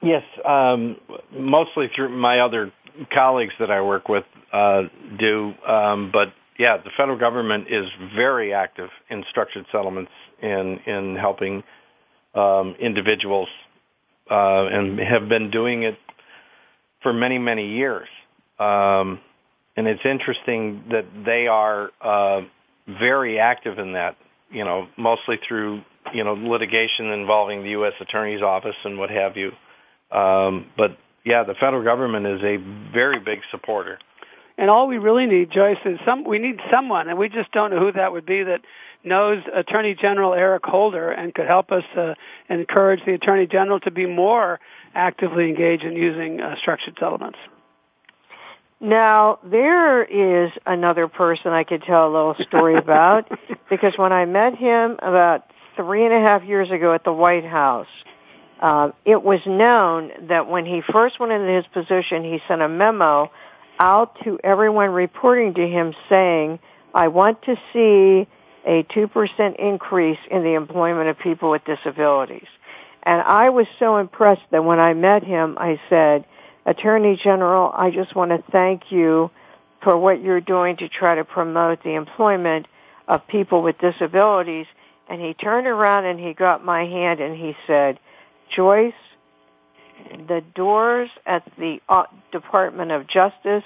[0.04, 0.98] Yes, um,
[1.32, 2.72] mostly through my other
[3.10, 4.82] colleagues that I work with uh,
[5.18, 5.54] do.
[5.66, 10.12] Um, but yeah, the federal government is very active in structured settlements
[10.42, 11.64] in in helping
[12.34, 13.48] um, individuals
[14.30, 15.96] uh, and have been doing it
[17.02, 18.08] for many many years.
[18.58, 19.20] Um,
[19.74, 22.42] and it's interesting that they are uh,
[22.86, 24.16] very active in that.
[24.50, 25.80] You know, mostly through
[26.12, 27.94] you know litigation involving the U.S.
[28.00, 29.52] Attorney's Office and what have you.
[30.14, 32.56] Um, but yeah, the federal government is a
[32.92, 33.98] very big supporter.
[34.56, 36.24] And all we really need, Joyce, is some.
[36.24, 38.44] We need someone, and we just don't know who that would be.
[38.44, 38.60] That
[39.02, 42.14] knows Attorney General Eric Holder and could help us uh,
[42.48, 44.60] encourage the Attorney General to be more
[44.94, 47.38] actively engaged in using uh, structured settlements.
[48.80, 53.28] Now, there is another person I could tell a little story about
[53.70, 57.44] because when I met him about three and a half years ago at the White
[57.44, 57.88] House,
[58.64, 62.68] uh, it was known that when he first went into his position, he sent a
[62.68, 63.30] memo
[63.78, 66.58] out to everyone reporting to him saying,
[66.94, 68.26] I want to see
[68.66, 72.46] a 2% increase in the employment of people with disabilities.
[73.02, 76.24] And I was so impressed that when I met him, I said,
[76.64, 79.30] Attorney General, I just want to thank you
[79.82, 82.64] for what you're doing to try to promote the employment
[83.08, 84.64] of people with disabilities.
[85.06, 87.98] And he turned around and he got my hand and he said,
[88.54, 88.92] Joyce,
[90.28, 93.64] the doors at the uh, Department of Justice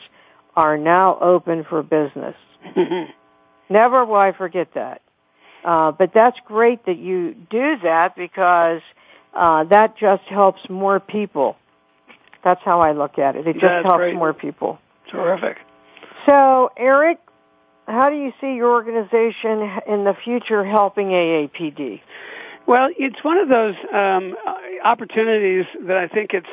[0.57, 2.35] are now open for business.
[3.71, 5.03] Never will I forget that.
[5.65, 8.81] Uh, but that's great that you do that because
[9.35, 11.57] uh, that just helps more people.
[12.45, 13.47] That's how I look at it.
[13.47, 14.15] It just that's helps great.
[14.15, 14.79] more people.
[15.11, 15.59] Terrific.
[16.27, 17.19] So, Eric,
[17.87, 22.01] how do you see your organization in the future helping AAPD?
[22.69, 24.37] Well, it's one of those um,
[24.85, 26.47] opportunities that I think it's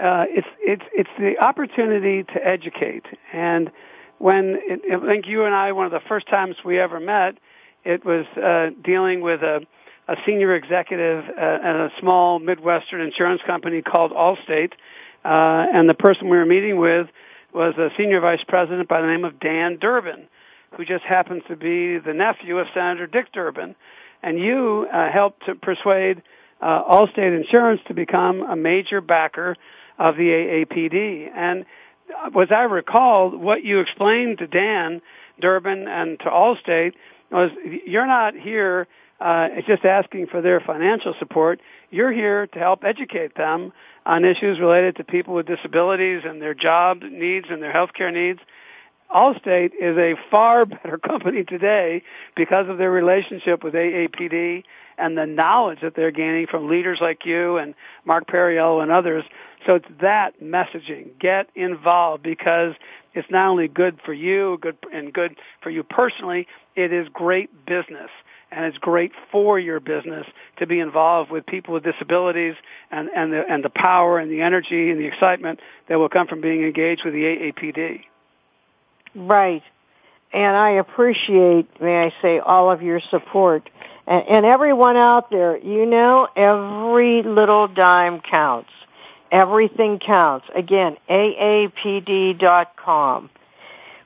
[0.00, 3.04] uh, it's it's it's the opportunity to educate.
[3.34, 3.70] And
[4.16, 7.36] when it, I think you and I, one of the first times we ever met,
[7.84, 9.60] it was uh, dealing with a,
[10.08, 14.72] a senior executive uh, at a small Midwestern insurance company called Allstate,
[15.22, 17.08] uh, and the person we were meeting with
[17.52, 20.28] was a senior vice president by the name of Dan Durbin,
[20.78, 23.76] who just happens to be the nephew of Senator Dick Durbin
[24.22, 26.22] and you uh, helped to persuade
[26.60, 29.56] uh, Allstate Insurance to become a major backer
[29.98, 31.30] of the AAPD.
[31.34, 31.64] And
[32.40, 35.02] as I recall, what you explained to Dan
[35.40, 36.92] Durbin and to Allstate
[37.30, 37.50] was
[37.86, 38.86] you're not here
[39.20, 41.60] uh, just asking for their financial support.
[41.90, 43.72] You're here to help educate them
[44.04, 48.10] on issues related to people with disabilities and their job needs and their health care
[48.10, 48.40] needs.
[49.14, 52.02] Allstate is a far better company today
[52.36, 54.64] because of their relationship with AAPD
[54.98, 59.24] and the knowledge that they're gaining from leaders like you and Mark Perriello and others.
[59.66, 61.18] So it's that messaging.
[61.18, 62.74] Get involved because
[63.14, 67.66] it's not only good for you, good and good for you personally, it is great
[67.66, 68.10] business
[68.50, 70.26] and it's great for your business
[70.58, 72.54] to be involved with people with disabilities
[72.90, 76.26] and, and the and the power and the energy and the excitement that will come
[76.26, 78.04] from being engaged with the AAPD.
[79.14, 79.62] Right.
[80.32, 83.68] And I appreciate, may I say, all of your support.
[84.06, 88.70] And, and everyone out there, you know, every little dime counts.
[89.30, 90.46] Everything counts.
[90.54, 92.40] Again, aapd.com.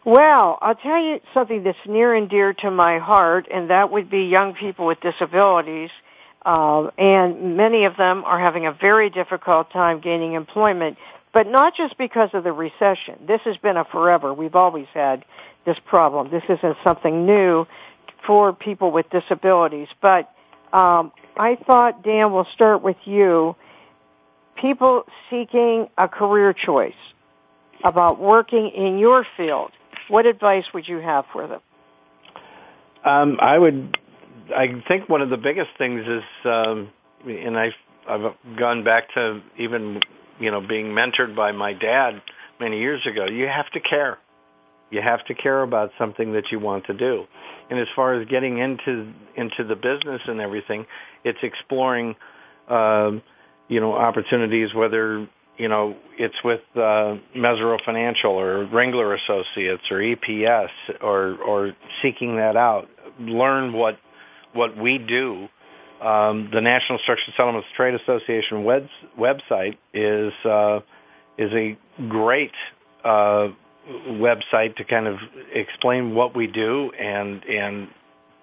[0.04, 4.08] Well, I'll tell you something that's near and dear to my heart, and that would
[4.08, 5.90] be young people with disabilities.
[6.44, 10.96] Uh, and many of them are having a very difficult time gaining employment,
[11.36, 13.26] but not just because of the recession.
[13.28, 14.32] This has been a forever.
[14.32, 15.22] We've always had
[15.66, 16.30] this problem.
[16.30, 17.66] This isn't something new
[18.26, 19.88] for people with disabilities.
[20.00, 20.32] But
[20.72, 23.54] um, I thought, Dan, we'll start with you.
[24.58, 26.94] People seeking a career choice
[27.84, 29.72] about working in your field
[30.08, 31.60] what advice would you have for them?
[33.04, 33.98] Um, I would.
[34.56, 36.90] I think one of the biggest things is, um,
[37.26, 37.72] and I've
[38.08, 40.00] I've gone back to even
[40.40, 42.22] you know being mentored by my dad
[42.60, 43.26] many years ago.
[43.26, 44.18] You have to care.
[44.90, 47.24] You have to care about something that you want to do.
[47.70, 50.86] And as far as getting into into the business and everything,
[51.24, 52.14] it's exploring,
[52.68, 53.22] um,
[53.68, 55.28] you know, opportunities whether
[55.58, 60.68] you know, it's with uh, Mesirow Financial or Ringler Associates or EPS
[61.00, 61.72] or or
[62.02, 62.88] seeking that out.
[63.18, 63.98] Learn what
[64.52, 65.48] what we do.
[66.00, 68.88] Um, the National Structured Settlements Trade Association web,
[69.18, 70.80] website is uh,
[71.38, 71.76] is a
[72.08, 72.52] great
[73.02, 73.48] uh,
[73.88, 75.18] website to kind of
[75.52, 77.88] explain what we do and and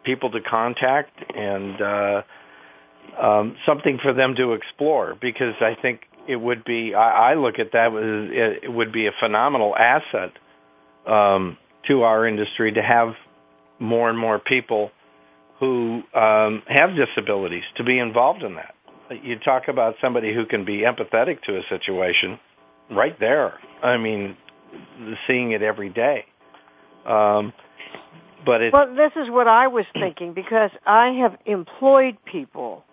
[0.04, 2.22] people to contact and uh,
[3.22, 7.60] um, something for them to explore because I think it would be I, I look
[7.60, 10.32] at that as it would be a phenomenal asset
[11.06, 13.14] um, to our industry to have
[13.80, 14.92] more and more people
[15.64, 18.76] who um, have disabilities to be involved in that.
[19.24, 22.40] You talk about somebody who can be empathetic to a situation,
[22.90, 23.54] right there.
[23.82, 24.36] I mean,
[25.28, 26.26] seeing it every day.
[27.06, 27.54] Um,
[28.46, 32.84] but it, well, this is what I was thinking because I have employed people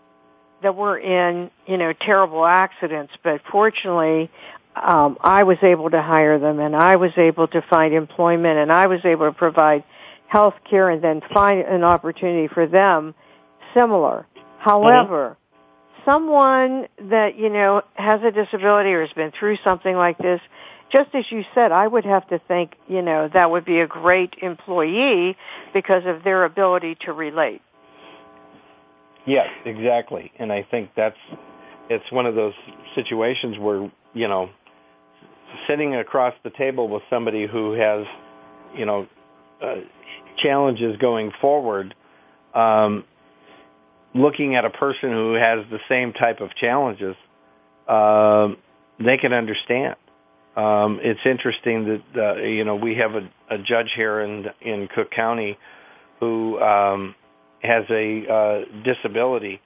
[0.62, 4.30] that were in, you know, terrible accidents, but fortunately,
[4.76, 8.70] um, I was able to hire them and I was able to find employment and
[8.70, 9.82] I was able to provide
[10.30, 13.14] health care and then find an opportunity for them
[13.74, 14.26] similar.
[14.58, 16.10] However, mm-hmm.
[16.10, 20.40] someone that, you know, has a disability or has been through something like this,
[20.92, 23.88] just as you said, I would have to think, you know, that would be a
[23.88, 25.36] great employee
[25.74, 27.60] because of their ability to relate.
[29.26, 30.32] Yes, exactly.
[30.38, 31.16] And I think that's
[31.88, 32.54] it's one of those
[32.94, 34.48] situations where, you know,
[35.68, 38.06] sitting across the table with somebody who has,
[38.76, 39.08] you know,
[39.60, 39.74] uh,
[40.42, 41.94] challenges going forward,
[42.54, 43.04] um,
[44.14, 47.16] looking at a person who has the same type of challenges,
[47.88, 48.48] uh,
[48.98, 49.96] they can understand.
[50.56, 54.88] Um, it's interesting that uh, you know we have a, a judge here in in
[54.88, 55.56] Cook County
[56.18, 57.14] who um,
[57.62, 59.60] has a uh, disability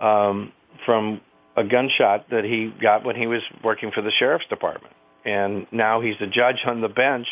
[0.00, 0.52] um,
[0.84, 1.20] from
[1.56, 4.94] a gunshot that he got when he was working for the sheriff's department,
[5.24, 7.28] and now he's a judge on the bench,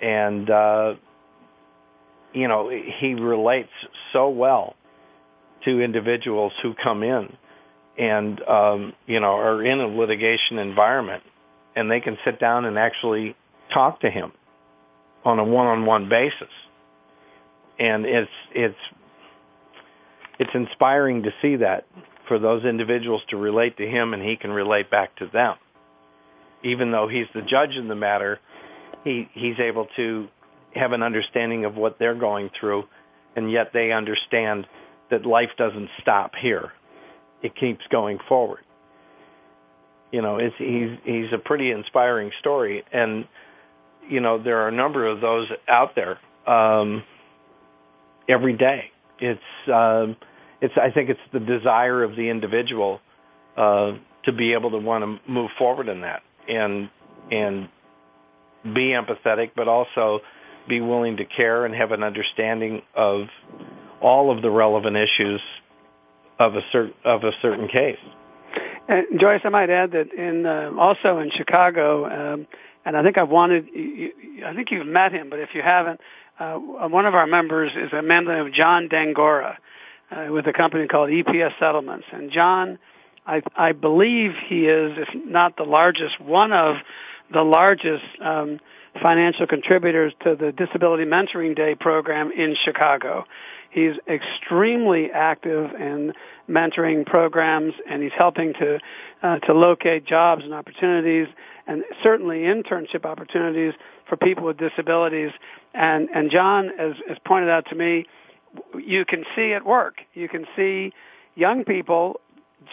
[0.00, 0.94] and uh,
[2.32, 3.70] you know he relates
[4.12, 4.76] so well
[5.64, 7.36] to individuals who come in
[7.98, 11.22] and um, you know are in a litigation environment,
[11.74, 13.36] and they can sit down and actually
[13.72, 14.32] talk to him
[15.24, 16.48] on a one-on-one basis,
[17.78, 18.78] and it's it's
[20.38, 21.86] it's inspiring to see that
[22.28, 25.56] for those individuals to relate to him and he can relate back to them.
[26.62, 28.38] Even though he's the judge in the matter,
[29.04, 30.28] he, he's able to
[30.78, 32.84] have an understanding of what they're going through
[33.36, 34.66] and yet they understand
[35.10, 36.72] that life doesn't stop here.
[37.42, 38.64] It keeps going forward.
[40.10, 43.26] You know, it's, he's, he's a pretty inspiring story and,
[44.08, 47.02] you know, there are a number of those out there, um,
[48.28, 48.90] every day.
[49.20, 49.40] It's,
[49.72, 50.16] um,
[50.60, 53.00] it's I think it's the desire of the individual
[53.56, 53.92] uh,
[54.24, 56.90] to be able to want to move forward in that and
[57.30, 57.68] and
[58.64, 60.20] be empathetic, but also
[60.68, 63.28] be willing to care and have an understanding of
[64.00, 65.40] all of the relevant issues
[66.38, 67.98] of a certain of a certain case.
[68.88, 72.46] And Joyce, I might add that in uh, also in Chicago, um,
[72.84, 73.68] and I think I've wanted.
[74.46, 76.00] I think you've met him, but if you haven't,
[76.38, 79.56] uh, one of our members is a man named John Dangora
[80.10, 82.78] uh, with a company called EPS Settlements, and John.
[83.26, 86.76] I, I believe he is, if not the largest, one of
[87.30, 88.58] the largest um,
[89.02, 93.24] financial contributors to the Disability Mentoring Day program in Chicago.
[93.70, 96.14] He's extremely active in
[96.48, 98.80] mentoring programs, and he's helping to
[99.22, 101.28] uh, to locate jobs and opportunities,
[101.66, 103.74] and certainly internship opportunities
[104.08, 105.32] for people with disabilities.
[105.74, 108.06] And and John, as, as pointed out to me,
[108.78, 110.00] you can see at work.
[110.14, 110.92] You can see
[111.34, 112.20] young people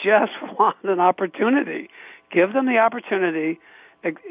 [0.03, 1.89] just want an opportunity.
[2.31, 3.59] Give them the opportunity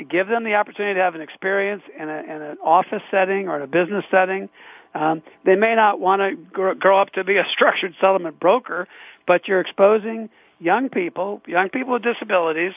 [0.09, 3.57] give them the opportunity to have an experience in, a, in an office setting or
[3.57, 4.49] in a business setting.
[4.95, 8.87] Um, they may not want to grow, grow up to be a structured settlement broker,
[9.27, 12.73] but you're exposing young people, young people with disabilities,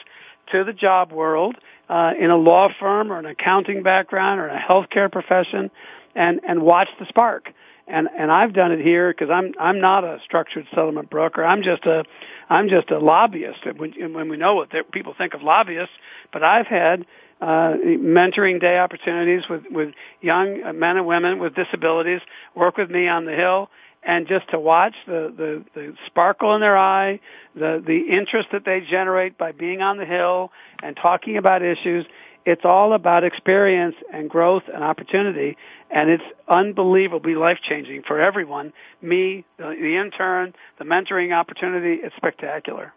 [0.52, 1.56] to the job world
[1.88, 5.70] uh, in a law firm or an accounting background or in a healthcare profession,
[6.14, 7.52] and and watch the spark
[7.88, 11.44] and and I've done it here because I'm I'm not a structured settlement broker.
[11.44, 12.04] I'm just a
[12.48, 13.60] I'm just a lobbyist.
[13.76, 15.94] When, when we know what people think of lobbyists,
[16.32, 17.06] but I've had
[17.40, 22.20] uh, mentoring day opportunities with with young men and women with disabilities
[22.54, 23.70] work with me on the Hill,
[24.02, 27.20] and just to watch the the, the sparkle in their eye,
[27.54, 30.50] the the interest that they generate by being on the Hill
[30.82, 32.06] and talking about issues
[32.48, 35.58] it's all about experience and growth and opportunity,
[35.90, 38.72] and it's unbelievably life changing for everyone.
[39.02, 42.94] Me, the, the, intern, the mentoring opportunity, it's spectacular.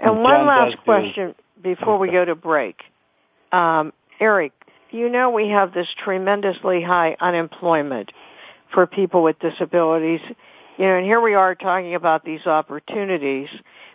[0.00, 2.82] And one last question before we go to break.
[3.52, 4.52] Um, Eric,
[4.90, 8.10] you know we have this tremendously high unemployment
[8.72, 10.20] for people with disabilities.
[10.76, 13.48] You know, and here we are talking about these opportunities.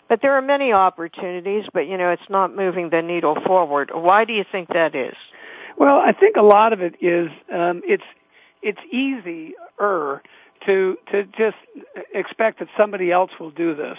[0.10, 3.91] But there are many opportunities, but you know, it's not moving the needle forward.
[3.93, 5.16] Why do you think that is?
[5.78, 8.03] Well, I think a lot of it is um, it's
[8.62, 10.22] it's easier
[10.66, 11.57] to to just
[12.14, 13.97] expect that somebody else will do this.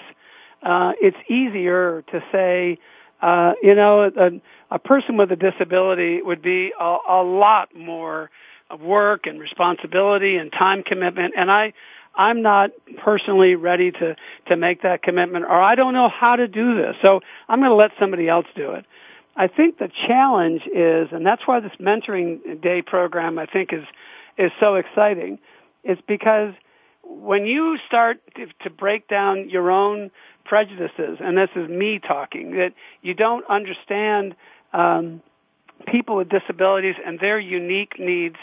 [0.62, 2.78] Uh, it's easier to say,
[3.22, 4.40] uh, you know, a,
[4.74, 8.30] a person with a disability would be a, a lot more
[8.68, 11.72] of work and responsibility and time commitment, and I
[12.20, 14.14] I'm not personally ready to,
[14.48, 16.94] to make that commitment or I don't know how to do this.
[17.00, 18.84] So I'm going to let somebody else do it.
[19.36, 23.84] I think the challenge is, and that's why this mentoring day program I think is,
[24.36, 25.38] is so exciting,
[25.82, 26.52] is because
[27.02, 30.10] when you start to, to break down your own
[30.44, 34.36] prejudices, and this is me talking, that you don't understand
[34.74, 35.22] um,
[35.86, 38.36] people with disabilities and their unique needs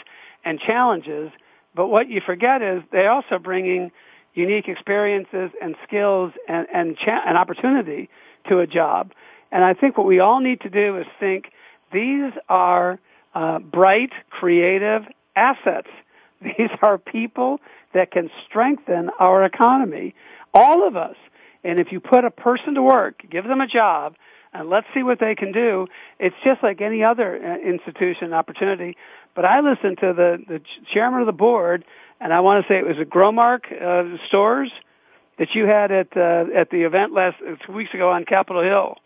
[0.44, 1.30] and challenges,
[1.78, 3.92] but what you forget is they're also bringing
[4.34, 8.10] unique experiences and skills and, and, cha- and opportunity
[8.48, 9.12] to a job.
[9.52, 11.52] And I think what we all need to do is think
[11.92, 12.98] these are
[13.32, 15.02] uh, bright, creative
[15.36, 15.86] assets.
[16.42, 17.60] These are people
[17.94, 20.16] that can strengthen our economy.
[20.52, 21.16] All of us.
[21.62, 24.16] And if you put a person to work, give them a job,
[24.52, 25.86] and let's see what they can do,
[26.18, 28.96] it's just like any other uh, institution opportunity.
[29.34, 30.60] But I listened to the, the
[30.92, 31.84] chairman of the board,
[32.20, 34.70] and I want to say it was a Growmark uh, stores
[35.38, 38.62] that you had at uh, at the event last uh, two weeks ago on Capitol
[38.62, 38.96] Hill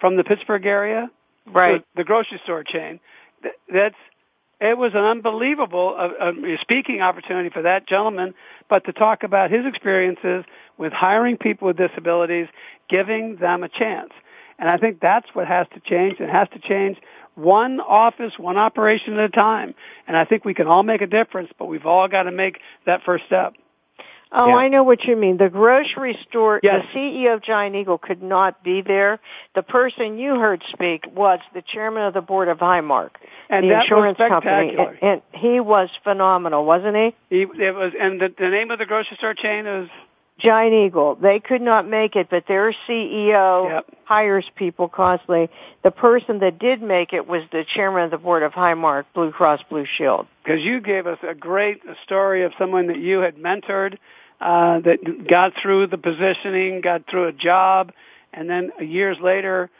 [0.00, 1.10] from the Pittsburgh area,
[1.46, 1.84] right?
[1.94, 3.00] The, the grocery store chain.
[3.72, 3.96] That's
[4.60, 6.32] it was an unbelievable uh, uh,
[6.62, 8.34] speaking opportunity for that gentleman,
[8.70, 10.44] but to talk about his experiences
[10.78, 12.48] with hiring people with disabilities,
[12.88, 14.12] giving them a chance.
[14.58, 16.20] And I think that's what has to change.
[16.20, 16.98] It has to change
[17.34, 19.74] one office, one operation at a time.
[20.08, 22.60] And I think we can all make a difference, but we've all got to make
[22.86, 23.54] that first step.
[24.32, 24.54] Oh, yeah.
[24.56, 25.36] I know what you mean.
[25.36, 26.84] The grocery store, yes.
[26.92, 29.20] the CEO of Giant Eagle could not be there.
[29.54, 33.10] The person you heard speak was the chairman of the board of Highmark,
[33.48, 37.14] and the insurance company, and, and, he was phenomenal, wasn't he?
[37.30, 39.88] He it was, and the, the name of the grocery store chain is
[40.38, 41.14] Giant Eagle.
[41.14, 43.86] They could not make it, but their CEO yep.
[44.04, 45.48] hires people constantly.
[45.82, 49.32] The person that did make it was the chairman of the board of Highmark Blue
[49.32, 50.26] Cross Blue Shield.
[50.44, 53.96] Because you gave us a great story of someone that you had mentored,
[54.40, 57.92] uh, that got through the positioning, got through a job,
[58.34, 59.70] and then years later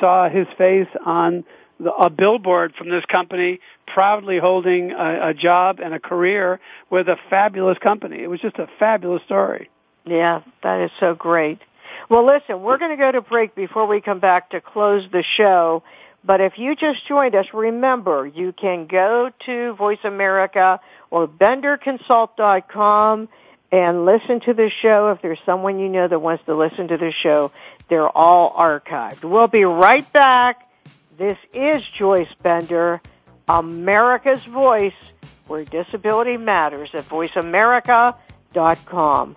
[0.00, 1.44] saw his face on
[1.78, 6.60] the, a billboard from this company proudly holding a, a job and a career
[6.90, 8.22] with a fabulous company.
[8.22, 9.68] It was just a fabulous story.
[10.06, 11.58] Yeah, that is so great.
[12.08, 15.24] Well, listen, we're going to go to break before we come back to close the
[15.36, 15.82] show.
[16.24, 20.80] But if you just joined us, remember you can go to Voice America
[21.10, 23.28] or BenderConsult.com
[23.72, 25.10] and listen to the show.
[25.10, 27.52] If there's someone you know that wants to listen to the show,
[27.88, 29.22] they're all archived.
[29.24, 30.68] We'll be right back.
[31.18, 33.00] This is Joyce Bender,
[33.48, 34.92] America's Voice,
[35.46, 39.36] where disability matters at voiceamerica.com.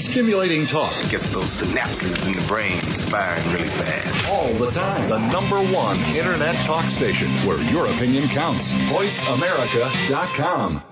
[0.00, 4.32] Stimulating talk Gets those synapses in the brain firing really fast.
[4.32, 5.08] all the time.
[5.10, 8.72] The number one internet talk station where your opinion counts.
[8.72, 10.82] VoiceAmerica.com.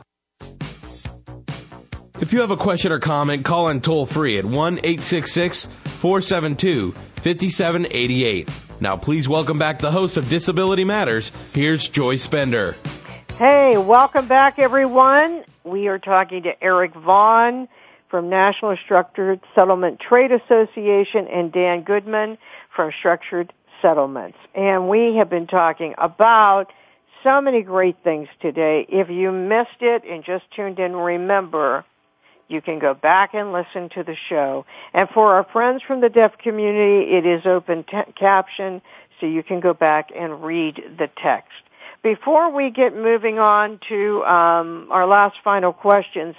[2.21, 6.93] If you have a question or comment, call in toll free at 1 866 472
[6.93, 8.51] 5788.
[8.81, 11.33] Now, please welcome back the host of Disability Matters.
[11.55, 12.77] Here's Joyce Bender.
[13.39, 15.45] Hey, welcome back everyone.
[15.65, 17.69] We are talking to Eric Vaughn
[18.11, 22.39] from National Structured Settlement Trade Association and Dan Goodman
[22.75, 23.53] from Structured
[23.83, 24.39] Settlements.
[24.55, 26.73] And we have been talking about
[27.23, 28.87] so many great things today.
[28.89, 31.85] If you missed it and just tuned in, remember,
[32.49, 34.65] you can go back and listen to the show.
[34.95, 38.81] And for our friends from the deaf community, it is open t- caption,
[39.21, 41.53] so you can go back and read the text.
[42.03, 46.37] Before we get moving on to um, our last final questions,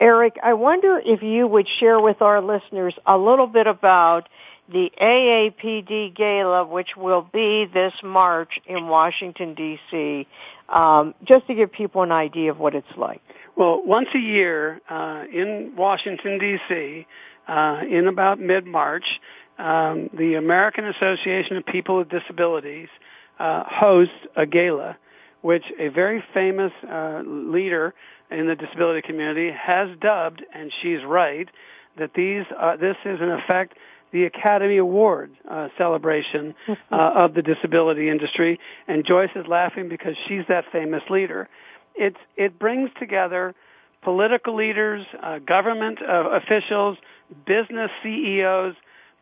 [0.00, 4.28] Eric, I wonder if you would share with our listeners a little bit about
[4.68, 10.26] the AAPD Gala, which will be this March in Washington, D.C.,
[10.68, 13.22] um, just to give people an idea of what it's like.
[13.56, 17.06] Well, once a year uh, in Washington, D.C.,
[17.48, 19.04] uh, in about mid-March,
[19.58, 22.88] um, the American Association of People with Disabilities
[23.38, 24.98] uh, hosts a gala,
[25.42, 27.94] which a very famous uh, leader
[28.30, 31.48] in the disability community has dubbed, and she's right,
[31.98, 33.74] that these uh, this is in effect
[34.12, 38.58] the Academy Award uh, celebration uh, of the disability industry.
[38.86, 41.48] And Joyce is laughing because she's that famous leader.
[41.94, 43.54] It's it brings together
[44.02, 46.96] political leaders, uh, government uh, officials,
[47.46, 48.74] business CEOs,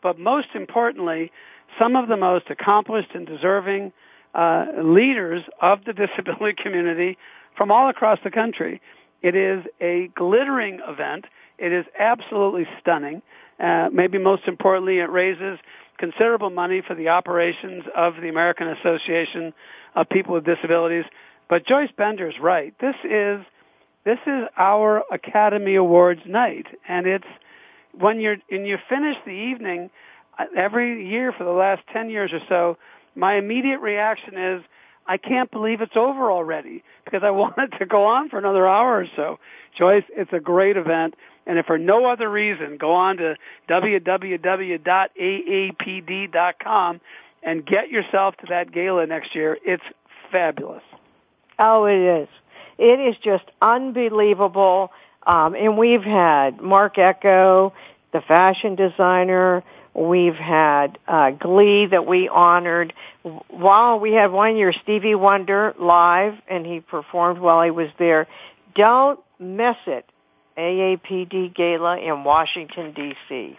[0.03, 1.33] but most importantly,
[1.79, 3.93] some of the most accomplished and deserving
[4.35, 7.17] uh, leaders of the disability community
[7.57, 8.81] from all across the country.
[9.23, 11.27] It is a glittering event.
[11.59, 13.23] It is absolutely stunning.
[13.59, 15.59] Uh, maybe most importantly, it raises
[15.99, 19.55] considerable money for the operations of the American Association
[19.95, 21.05] of People with Disabilities.
[21.49, 22.75] But Joyce Bender's right.
[22.81, 23.41] This is
[24.05, 27.27] this is our Academy Awards night, and it's
[27.99, 29.91] when you're and you finish the evening
[30.39, 32.77] uh, every year for the last ten years or so.
[33.15, 34.63] My immediate reaction is,
[35.07, 38.67] I can't believe it's over already because I want it to go on for another
[38.67, 39.39] hour or so.
[39.77, 41.15] Joyce, it's a great event.
[41.47, 43.37] And if for no other reason, go on to
[43.69, 44.81] www.aapd.com
[47.43, 49.59] and get yourself to that gala next year.
[49.65, 49.83] It's
[50.33, 50.83] fabulous.
[51.59, 52.29] Oh, it is.
[52.79, 54.91] It is just unbelievable.
[55.27, 57.73] Um, and we've had Marc Ecko,
[58.13, 59.63] the fashion designer.
[59.95, 62.93] We've had uh, Glee that we honored.
[63.49, 68.27] While we had one year Stevie Wonder live, and he performed while he was there.
[68.75, 70.05] Don't miss it.
[70.59, 73.59] AAPD Gala in Washington, D.C.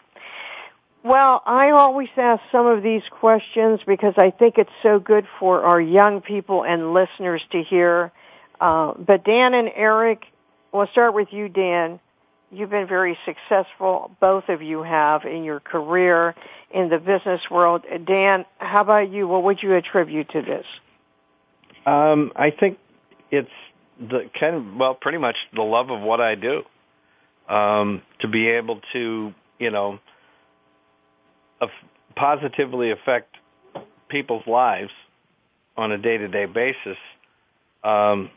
[1.03, 5.63] Well, I always ask some of these questions because I think it's so good for
[5.63, 8.11] our young people and listeners to hear.
[8.59, 10.23] Uh, but Dan and Eric,
[10.71, 11.99] we'll start with you, Dan.
[12.51, 16.35] You've been very successful, both of you have, in your career
[16.73, 17.83] in the business world.
[18.05, 19.27] Dan, how about you?
[19.27, 20.65] What would you attribute to this?
[21.85, 22.77] Um, I think
[23.31, 23.49] it's
[23.99, 26.63] the kind of well, pretty much the love of what I do.
[27.47, 29.99] Um, to be able to, you know,
[31.61, 31.69] af-
[32.15, 33.35] positively affect
[34.09, 34.91] people's lives
[35.77, 36.97] on a day-to-day basis,
[37.83, 38.31] um,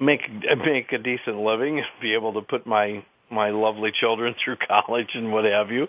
[0.00, 0.22] make
[0.64, 5.32] make a decent living, be able to put my my lovely children through college and
[5.32, 5.88] what have you,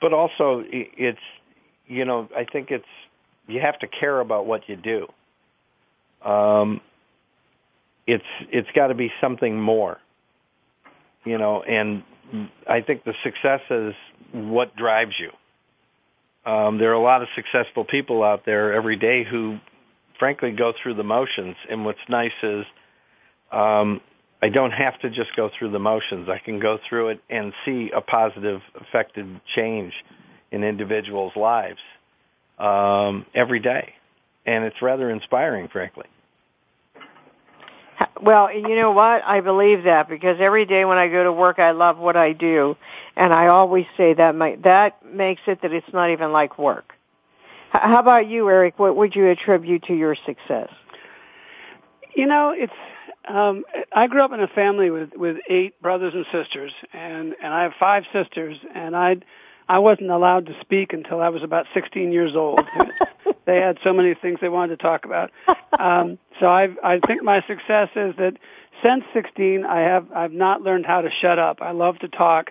[0.00, 1.18] but also it's
[1.86, 2.84] you know I think it's
[3.46, 5.08] you have to care about what you do.
[6.28, 6.80] Um,
[8.06, 9.98] it's it's got to be something more.
[11.24, 12.02] You know, and
[12.68, 13.94] I think the success is
[14.32, 15.30] what drives you.
[16.50, 19.58] Um, there are a lot of successful people out there every day who,
[20.18, 21.54] frankly, go through the motions.
[21.70, 22.64] And what's nice is,
[23.52, 24.00] um,
[24.42, 26.28] I don't have to just go through the motions.
[26.28, 29.92] I can go through it and see a positive, effective change
[30.50, 31.78] in individuals' lives
[32.58, 33.94] um, every day,
[34.44, 36.06] and it's rather inspiring, frankly.
[38.20, 39.22] Well, you know what?
[39.24, 42.32] I believe that because every day when I go to work, I love what I
[42.32, 42.76] do,
[43.16, 46.92] and I always say that my, that makes it that it's not even like work.
[47.70, 48.78] How about you, Eric?
[48.78, 50.68] What would you attribute to your success?
[52.14, 52.72] You know, it's
[53.28, 57.54] um, I grew up in a family with with eight brothers and sisters, and and
[57.54, 59.16] I have five sisters, and I
[59.68, 62.60] I wasn't allowed to speak until I was about 16 years old.
[63.46, 65.30] they had so many things they wanted to talk about.
[65.78, 68.34] Um, so I I think my success is that
[68.82, 71.58] since 16 I have I've not learned how to shut up.
[71.60, 72.50] I love to talk.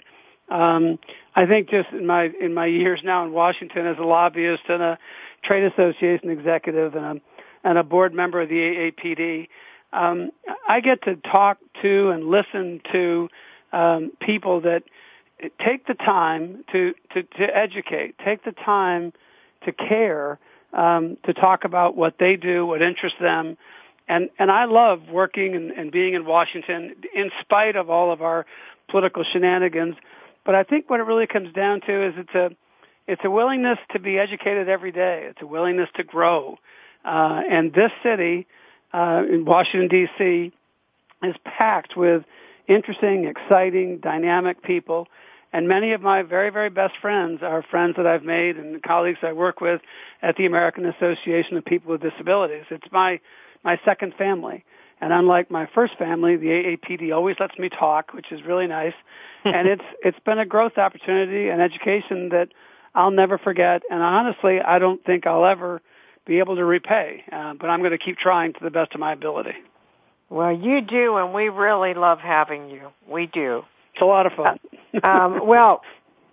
[0.50, 1.00] Um,
[1.36, 4.82] I think just in my in my years now in Washington as a lobbyist and
[4.82, 4.98] a
[5.44, 7.22] trade association executive and a
[7.64, 9.48] and a board member of the AAPD
[9.94, 10.32] um,
[10.68, 13.30] I get to talk to and listen to
[13.74, 14.84] um, people that
[15.64, 19.14] take the time to, to, to educate, take the time
[19.66, 20.40] to care,
[20.74, 23.58] um, to talk about what they do, what interests them.
[24.08, 28.22] And, and I love working and, and being in Washington in spite of all of
[28.22, 28.46] our
[28.90, 29.96] political shenanigans.
[30.46, 32.52] But I think what it really comes down to is it's a,
[33.08, 35.26] it's a willingness to be educated every day.
[35.30, 36.58] It's a willingness to grow.
[37.04, 38.48] Uh, and this city,
[38.94, 40.52] uh, in Washington D.C.
[41.24, 42.24] is packed with
[42.68, 45.08] interesting, exciting, dynamic people.
[45.54, 49.20] And many of my very, very best friends are friends that I've made and colleagues
[49.22, 49.82] I work with
[50.22, 52.66] at the American Association of People with Disabilities.
[52.70, 53.20] It's my,
[53.64, 54.64] my second family.
[55.02, 58.94] And unlike my first family, the AAPD always lets me talk, which is really nice.
[59.44, 62.50] and it's, it's been a growth opportunity and education that
[62.96, 63.82] I'll never forget.
[63.90, 65.82] And honestly, I don't think I'll ever
[66.26, 67.24] be able to repay.
[67.32, 69.56] Uh, but I'm going to keep trying to the best of my ability.
[70.30, 72.92] Well, you do, and we really love having you.
[73.08, 73.64] We do.
[73.94, 74.60] It's a lot of fun.
[75.04, 75.82] um, well,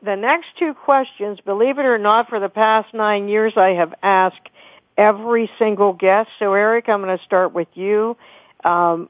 [0.02, 3.94] the next two questions, believe it or not, for the past nine years, I have
[4.02, 4.48] asked
[4.96, 6.30] every single guest.
[6.38, 8.16] So, Eric, I'm going to start with you.
[8.62, 9.08] Um,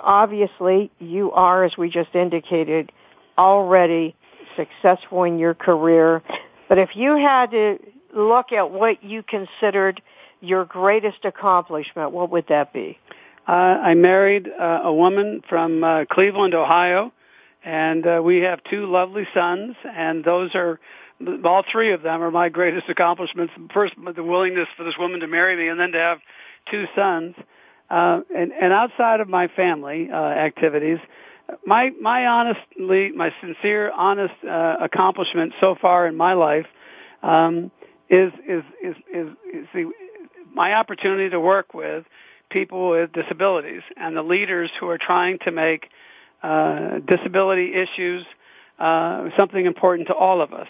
[0.00, 2.92] obviously, you are, as we just indicated,
[3.36, 4.14] already
[4.56, 6.22] successful in your career.
[6.68, 7.78] But if you had to
[8.14, 10.00] look at what you considered
[10.40, 12.98] your greatest accomplishment, what would that be?
[13.46, 17.12] Uh, I married uh, a woman from uh, Cleveland, Ohio,
[17.64, 20.78] and uh, we have two lovely sons, and those are
[21.44, 23.52] all three of them are my greatest accomplishments.
[23.74, 26.18] First, the willingness for this woman to marry me, and then to have
[26.70, 27.34] two sons.
[27.90, 30.98] Uh, and, and outside of my family uh, activities,
[31.64, 36.66] my my honestly, my sincere, honest uh, accomplishment so far in my life
[37.22, 37.70] um,
[38.10, 39.90] is is is is, is the
[40.54, 42.04] my opportunity to work with
[42.50, 45.88] people with disabilities and the leaders who are trying to make
[46.42, 48.24] uh, disability issues
[48.78, 50.68] uh, something important to all of us.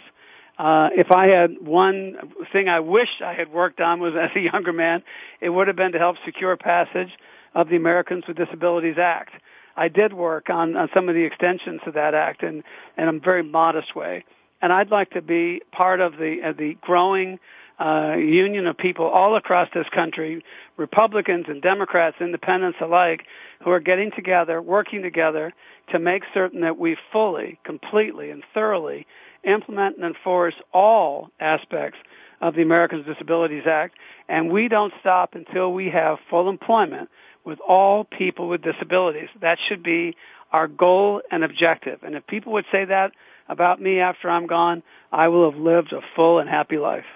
[0.59, 2.17] Uh, if I had one
[2.53, 5.03] thing I wished I had worked on was as a younger man,
[5.41, 7.11] it would have been to help secure passage
[7.55, 9.33] of the Americans with Disabilities Act.
[9.77, 12.65] I did work on, on some of the extensions of that act in,
[12.97, 14.25] in a very modest way.
[14.61, 17.39] And I'd like to be part of the, uh, the growing
[17.81, 20.45] uh, union of people all across this country,
[20.77, 23.25] Republicans and Democrats, independents alike,
[23.63, 25.53] who are getting together, working together
[25.91, 29.07] to make certain that we fully, completely, and thoroughly
[29.45, 31.99] implement and enforce all aspects
[32.41, 33.97] of the Americans with Disabilities Act,
[34.29, 37.09] and we don't stop until we have full employment
[37.45, 39.29] with all people with disabilities.
[39.41, 40.17] That should be
[40.53, 42.01] our goal and objective.
[42.03, 43.13] And if people would say that
[43.49, 47.07] about me after I'm gone, I will have lived a full and happy life.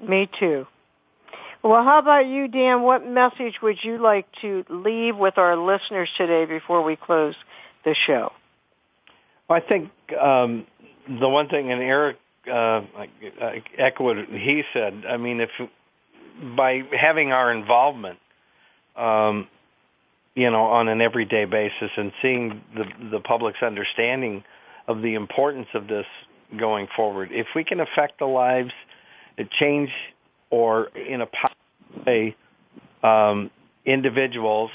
[0.00, 0.66] Me too.
[1.62, 2.82] Well, how about you, Dan?
[2.82, 7.34] What message would you like to leave with our listeners today before we close
[7.84, 8.32] the show?
[9.48, 10.66] Well, I think um,
[11.06, 12.16] the one thing, and Eric
[12.50, 12.82] uh,
[13.76, 15.04] echoed what he said.
[15.08, 15.50] I mean, if
[16.56, 18.18] by having our involvement,
[18.96, 19.48] um,
[20.34, 24.44] you know, on an everyday basis, and seeing the the public's understanding
[24.88, 26.06] of the importance of this
[26.58, 28.72] going forward, if we can affect the lives
[29.58, 29.90] change
[30.50, 32.36] or in a positive way
[33.02, 33.50] um,
[33.84, 34.70] individuals,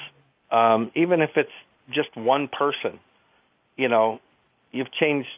[0.52, 1.52] um, even if it's
[1.92, 3.00] just one person,
[3.78, 4.20] you know,
[4.72, 5.30] you've changed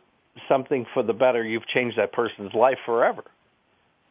[0.47, 1.43] something for the better.
[1.43, 3.23] You've changed that person's life forever.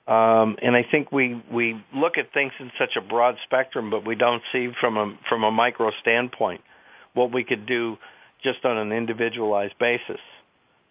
[0.07, 4.07] Um, and I think we we look at things in such a broad spectrum, but
[4.07, 6.61] we don't see from a from a micro standpoint
[7.15, 7.99] what we could do
[8.43, 10.21] just on an individualized basis.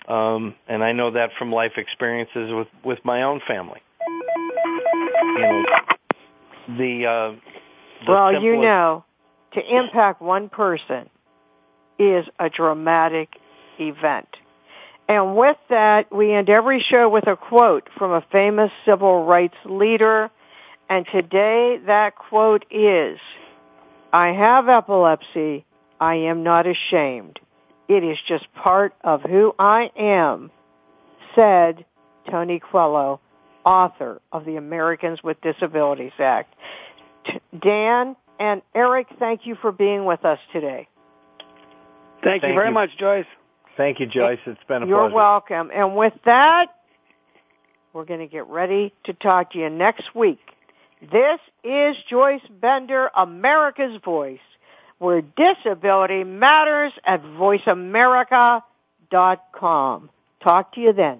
[0.08, 3.82] Um, and I know that from life experiences with, with my own family.
[5.36, 5.66] You know,
[6.78, 7.36] the, uh,
[8.06, 9.06] the well, simplest, you know,
[9.54, 11.10] to impact one person
[12.00, 13.30] is a dramatic
[13.80, 14.28] event.
[15.08, 19.58] And with that, we end every show with a quote from a famous civil rights
[19.66, 20.32] leader.
[20.90, 23.20] And today that quote is,
[24.12, 25.66] I have epilepsy.
[26.00, 27.40] I am not ashamed.
[27.88, 30.50] It is just part of who I am,
[31.36, 31.86] said
[32.30, 33.20] Tony Coelho,
[33.66, 36.54] author of the Americans with Disabilities Act.
[37.60, 40.88] Dan and Eric, thank you for being with us today.
[42.24, 42.74] Thank, Thank you very you.
[42.74, 43.26] much, Joyce.
[43.78, 44.40] Thank you, Joyce.
[44.46, 44.88] It's been a pleasure.
[44.88, 45.70] You're welcome.
[45.74, 46.68] And with that,
[47.94, 50.40] we're going to get ready to talk to you next week.
[51.02, 54.40] This is Joyce Bender, America's Voice,
[54.98, 60.10] where disability matters at voiceamerica.com.
[60.42, 61.20] Talk to you then.